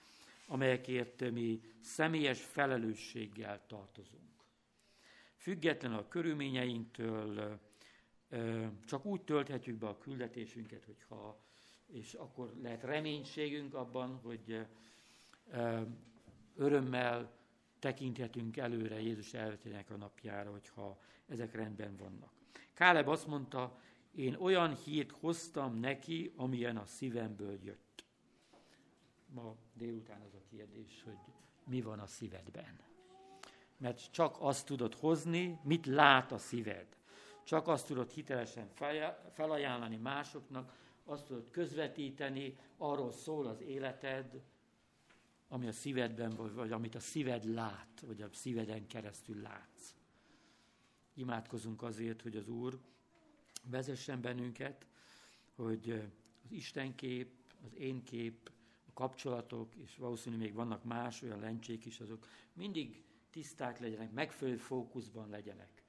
amelyekért 0.47 1.30
mi 1.30 1.61
személyes 1.80 2.44
felelősséggel 2.44 3.66
tartozunk. 3.66 4.44
Független 5.36 5.92
a 5.92 6.09
körülményeinktől, 6.09 7.61
csak 8.84 9.05
úgy 9.05 9.20
tölthetjük 9.22 9.76
be 9.76 9.88
a 9.88 9.99
küldetésünket, 9.99 10.84
hogyha, 10.84 11.40
és 11.86 12.14
akkor 12.14 12.53
lehet 12.62 12.82
reménységünk 12.82 13.74
abban, 13.74 14.16
hogy 14.22 14.66
örömmel 16.57 17.34
tekinthetünk 17.78 18.57
előre 18.57 19.01
Jézus 19.01 19.34
elvetének 19.34 19.90
a 19.90 19.97
napjára, 19.97 20.51
hogyha 20.51 21.01
ezek 21.26 21.55
rendben 21.55 21.97
vannak. 21.97 22.32
Káleb 22.74 23.09
azt 23.09 23.26
mondta, 23.26 23.80
én 24.14 24.34
olyan 24.34 24.76
hírt 24.76 25.11
hoztam 25.11 25.74
neki, 25.74 26.32
amilyen 26.36 26.76
a 26.76 26.86
szívemből 26.86 27.59
jött. 27.62 28.05
Ma 29.27 29.57
délután 29.74 30.20
az 30.20 30.35
a 30.35 30.43
kérdés, 30.51 31.03
hogy 31.03 31.18
mi 31.64 31.81
van 31.81 31.99
a 31.99 32.07
szívedben. 32.07 32.81
Mert 33.77 34.11
csak 34.12 34.37
azt 34.39 34.66
tudod 34.66 34.95
hozni, 34.95 35.61
mit 35.62 35.87
lát 35.87 36.33
a 36.33 36.39
szíved. 36.39 36.87
Csak 37.45 37.68
azt 37.68 37.87
tudod 37.87 38.11
hitelesen 38.11 38.70
felajánlani 39.33 39.97
másoknak, 39.97 40.72
azt 41.05 41.24
tudod 41.27 41.51
közvetíteni, 41.51 42.59
arról 42.77 43.12
szól 43.12 43.47
az 43.47 43.61
életed, 43.61 44.43
ami 45.49 45.66
a 45.66 45.72
szívedben 45.72 46.31
vagy, 46.31 46.53
vagy 46.53 46.72
amit 46.72 46.95
a 46.95 47.01
szíved 47.01 47.45
lát, 47.45 48.03
vagy 48.07 48.22
a 48.22 48.29
szíveden 48.33 48.87
keresztül 48.87 49.41
látsz. 49.41 49.95
Imádkozunk 51.14 51.83
azért, 51.83 52.22
hogy 52.22 52.37
az 52.37 52.49
Úr 52.49 52.79
vezessen 53.64 54.20
bennünket, 54.20 54.87
hogy 55.55 55.91
az 56.45 56.53
Isten 56.53 56.95
kép, 56.95 57.33
az 57.64 57.74
én 57.74 58.03
kép, 58.03 58.51
kapcsolatok, 58.97 59.74
és 59.74 59.97
valószínűleg 59.97 60.44
még 60.44 60.55
vannak 60.55 60.84
más 60.84 61.22
olyan 61.22 61.40
lencsék 61.40 61.84
is, 61.84 62.01
azok 62.01 62.26
mindig 62.53 63.05
tiszták 63.30 63.78
legyenek, 63.78 64.12
megfelelő 64.12 64.57
fókuszban 64.57 65.28
legyenek 65.28 65.84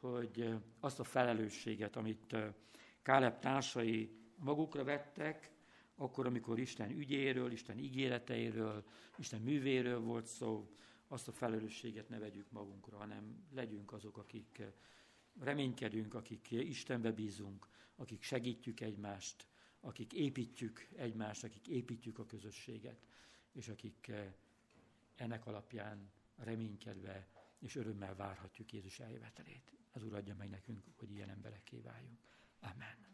hogy 0.00 0.54
azt 0.80 1.00
a 1.00 1.04
felelősséget, 1.04 1.96
amit 1.96 2.36
Káleb 3.02 3.38
társai 3.38 4.10
magukra 4.36 4.84
vettek, 4.84 5.50
akkor, 5.94 6.26
amikor 6.26 6.58
Isten 6.58 6.90
ügyéről, 6.90 7.52
Isten 7.52 7.78
ígéreteiről, 7.78 8.84
Isten 9.18 9.40
művéről 9.40 10.00
volt 10.00 10.26
szó, 10.26 10.70
azt 11.08 11.28
a 11.28 11.32
felelősséget 11.32 12.08
ne 12.08 12.18
vegyük 12.18 12.50
magunkra, 12.50 12.96
hanem 12.96 13.46
legyünk 13.54 13.92
azok, 13.92 14.16
akik 14.16 14.62
reménykedünk, 15.40 16.14
akik 16.14 16.50
Istenbe 16.50 17.12
bízunk, 17.12 17.68
akik 17.96 18.22
segítjük 18.22 18.80
egymást, 18.80 19.46
akik 19.80 20.12
építjük 20.12 20.88
egymást, 20.96 21.44
akik 21.44 21.68
építjük 21.68 22.18
a 22.18 22.26
közösséget, 22.26 23.06
és 23.52 23.68
akik 23.68 24.12
ennek 25.14 25.46
alapján 25.46 26.10
reménykedve 26.36 27.28
és 27.58 27.76
örömmel 27.76 28.16
várhatjuk 28.16 28.72
Jézus 28.72 29.00
eljövetelét. 29.00 29.72
Az 29.92 30.02
Úr 30.02 30.14
adja 30.14 30.34
meg 30.34 30.48
nekünk, 30.48 30.84
hogy 30.96 31.10
ilyen 31.10 31.28
emberekké 31.28 31.80
váljunk. 31.80 32.18
Amen. 32.60 33.08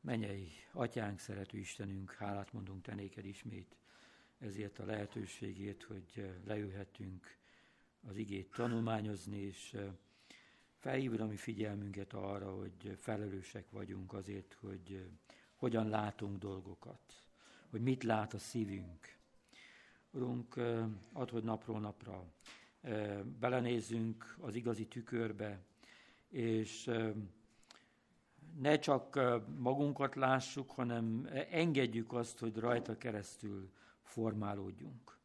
Menyei, 0.00 0.52
atyánk, 0.72 1.18
szerető 1.18 1.58
Istenünk, 1.58 2.12
hálát 2.12 2.52
mondunk 2.52 2.82
te 2.82 2.94
néked 2.94 3.24
ismét 3.24 3.76
ezért 4.38 4.78
a 4.78 4.84
lehetőségét, 4.84 5.82
hogy 5.82 6.38
leülhetünk 6.44 7.38
az 8.08 8.16
igét 8.16 8.52
tanulmányozni, 8.54 9.38
és 9.38 9.76
felhívod 10.78 11.20
a 11.20 11.26
mi 11.26 11.36
figyelmünket 11.36 12.12
arra, 12.12 12.50
hogy 12.54 12.96
felelősek 13.00 13.70
vagyunk 13.70 14.12
azért, 14.12 14.56
hogy 14.60 15.06
hogyan 15.56 15.88
látunk 15.88 16.38
dolgokat, 16.38 17.24
hogy 17.70 17.80
mit 17.80 18.02
lát 18.02 18.34
a 18.34 18.38
szívünk, 18.38 19.18
Urunk, 20.12 20.56
ad, 21.12 21.30
hogy 21.30 21.44
napról 21.44 21.80
napra 21.80 22.24
belenézzünk 23.40 24.36
az 24.40 24.54
igazi 24.54 24.86
tükörbe, 24.86 25.60
és 26.28 26.90
ne 28.58 28.78
csak 28.78 29.20
magunkat 29.58 30.14
lássuk, 30.14 30.70
hanem 30.70 31.28
engedjük 31.50 32.12
azt, 32.12 32.38
hogy 32.38 32.56
rajta 32.56 32.96
keresztül 32.96 33.70
formálódjunk. 34.02 35.18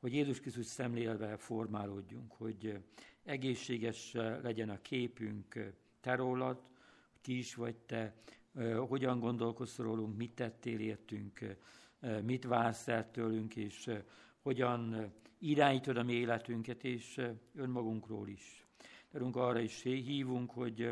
Hogy 0.00 0.12
Jézus 0.12 0.40
Krisztus 0.40 0.66
szemlélve 0.66 1.36
formálódjunk, 1.36 2.32
hogy 2.32 2.78
egészséges 3.24 4.12
legyen 4.42 4.68
a 4.68 4.80
képünk 4.80 5.72
te 6.00 6.14
rólad, 6.14 6.60
ki 7.20 7.38
is 7.38 7.54
vagy 7.54 7.76
te, 7.76 8.14
hogyan 8.88 9.18
gondolkozz 9.18 9.78
rólunk, 9.78 10.16
mit 10.16 10.34
tettél 10.34 10.80
értünk, 10.80 11.56
mit 12.22 12.44
vársz 12.44 12.88
el 12.88 13.10
tőlünk, 13.10 13.56
és 13.56 13.90
hogyan 14.42 15.12
irányítod 15.38 15.96
a 15.96 16.02
mi 16.02 16.12
életünket, 16.12 16.84
és 16.84 17.20
önmagunkról 17.54 18.28
is. 18.28 18.66
Terünk 19.10 19.36
arra 19.36 19.58
is 19.58 19.82
hívunk, 19.82 20.50
hogy, 20.50 20.90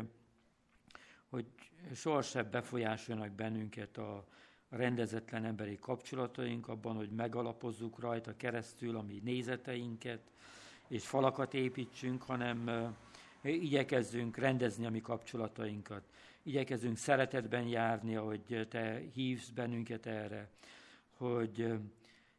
hogy 1.29 1.45
sohasem 1.93 2.49
befolyásoljanak 2.51 3.31
bennünket 3.31 3.97
a 3.97 4.27
rendezetlen 4.69 5.45
emberi 5.45 5.79
kapcsolataink, 5.79 6.67
abban, 6.67 6.95
hogy 6.95 7.09
megalapozzuk 7.09 7.99
rajta 7.99 8.37
keresztül 8.37 8.97
a 8.97 9.01
mi 9.01 9.21
nézeteinket, 9.23 10.21
és 10.87 11.07
falakat 11.07 11.53
építsünk, 11.53 12.23
hanem 12.23 12.69
igyekezzünk 13.41 14.37
rendezni 14.37 14.85
a 14.85 14.89
mi 14.89 15.01
kapcsolatainkat. 15.01 16.03
Igyekezzünk 16.43 16.97
szeretetben 16.97 17.67
járni, 17.67 18.15
ahogy 18.15 18.67
te 18.69 19.01
hívsz 19.13 19.49
bennünket 19.49 20.05
erre, 20.05 20.49
hogy 21.17 21.79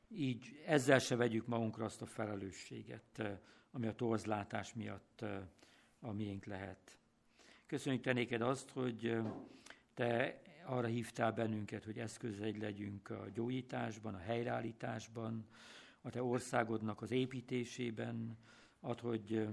így 0.08 0.62
ezzel 0.66 0.98
se 0.98 1.16
vegyük 1.16 1.46
magunkra 1.46 1.84
azt 1.84 2.02
a 2.02 2.06
felelősséget, 2.06 3.22
ami 3.72 3.86
a 3.86 3.94
torzlátás 3.94 4.74
miatt 4.74 5.24
a 6.00 6.12
miénk 6.12 6.44
lehet. 6.44 6.98
Köszönjük 7.66 8.02
te 8.02 8.12
néked 8.12 8.40
azt, 8.40 8.70
hogy 8.70 9.16
te 9.94 10.40
arra 10.70 10.86
hívtál 10.86 11.32
bennünket, 11.32 11.84
hogy 11.84 11.98
eszközeid 11.98 12.58
legyünk 12.58 13.10
a 13.10 13.26
gyógyításban, 13.34 14.14
a 14.14 14.18
helyreállításban, 14.18 15.46
a 16.00 16.10
te 16.10 16.22
országodnak 16.22 17.02
az 17.02 17.10
építésében, 17.10 18.38
ad, 18.80 19.00
hogy 19.00 19.48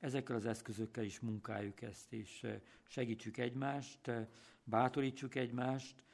ezekkel 0.00 0.36
az 0.36 0.46
eszközökkel 0.46 1.04
is 1.04 1.20
munkáljuk 1.20 1.82
ezt, 1.82 2.12
és 2.12 2.46
segítsük 2.88 3.36
egymást, 3.36 4.10
bátorítsuk 4.64 5.34
egymást, 5.34 6.04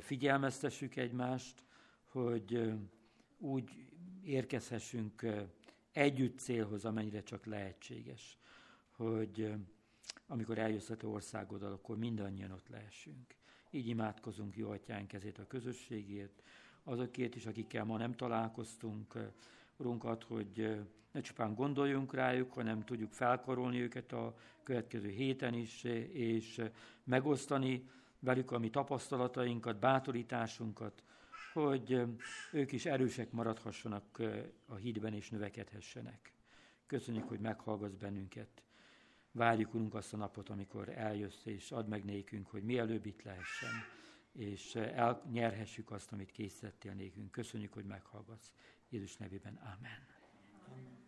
figyelmeztessük 0.00 0.96
egymást, 0.96 1.64
hogy 2.04 2.72
úgy 3.38 3.86
érkezhessünk 4.22 5.26
együtt 5.92 6.38
célhoz, 6.38 6.84
amennyire 6.84 7.22
csak 7.22 7.46
lehetséges, 7.46 8.38
hogy 8.90 9.54
amikor 10.26 10.58
eljössz 10.58 10.90
a 10.90 10.96
te 10.96 11.06
országoddal, 11.06 11.72
akkor 11.72 11.98
mindannyian 11.98 12.50
ott 12.50 12.68
lehessünk. 12.68 13.38
Így 13.70 13.88
imádkozunk, 13.88 14.56
jó 14.56 14.70
atyánk 14.70 15.12
ezért 15.12 15.38
a 15.38 15.46
közösségért, 15.46 16.42
azokért 16.84 17.34
is, 17.34 17.46
akikkel 17.46 17.84
ma 17.84 17.96
nem 17.96 18.12
találkoztunk, 18.12 19.14
Urunkat, 19.76 20.24
hogy 20.24 20.78
ne 21.12 21.20
csupán 21.20 21.54
gondoljunk 21.54 22.14
rájuk, 22.14 22.52
hanem 22.52 22.84
tudjuk 22.84 23.12
felkarolni 23.12 23.80
őket 23.80 24.12
a 24.12 24.36
következő 24.62 25.08
héten 25.08 25.54
is, 25.54 25.84
és 26.12 26.62
megosztani 27.04 27.88
velük 28.18 28.50
a 28.50 28.58
mi 28.58 28.70
tapasztalatainkat, 28.70 29.78
bátorításunkat, 29.78 31.02
hogy 31.52 32.02
ők 32.52 32.72
is 32.72 32.86
erősek 32.86 33.30
maradhassanak 33.30 34.22
a 34.66 34.74
hídben 34.74 35.14
és 35.14 35.30
növekedhessenek. 35.30 36.32
Köszönjük, 36.86 37.28
hogy 37.28 37.40
meghallgatsz 37.40 37.96
bennünket. 37.96 38.62
Várjuk, 39.32 39.74
Urunk, 39.74 39.94
azt 39.94 40.12
a 40.12 40.16
napot, 40.16 40.48
amikor 40.48 40.88
eljössz, 40.88 41.44
és 41.44 41.70
add 41.70 41.86
meg 41.86 42.04
nékünk, 42.04 42.46
hogy 42.46 42.62
mielőbb 42.62 43.06
itt 43.06 43.22
lehessen, 43.22 43.70
és 44.32 44.74
elnyerhessük 44.74 45.90
azt, 45.90 46.12
amit 46.12 46.30
készítettél 46.30 46.92
nékünk. 46.92 47.30
Köszönjük, 47.30 47.72
hogy 47.72 47.84
meghallgatsz. 47.84 48.52
Jézus 48.88 49.16
nevében. 49.16 49.54
Amen. 49.54 50.06
Amen. 50.68 50.98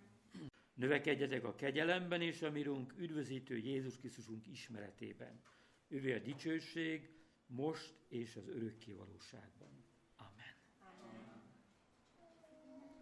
Növekedjetek 0.74 1.44
a 1.44 1.54
kegyelemben 1.54 2.20
és 2.20 2.42
a 2.42 2.50
mirunk 2.50 2.94
üdvözítő 2.98 3.56
Jézus 3.56 3.96
Krisztusunk 3.96 4.46
ismeretében. 4.46 5.40
Ővé 5.88 6.14
a 6.14 6.18
dicsőség, 6.18 7.10
most 7.46 7.94
és 8.08 8.36
az 8.36 8.48
örökké 8.48 8.92
valóságban. 8.92 9.84
Amen. 10.16 10.54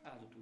Áldott. 0.02 0.39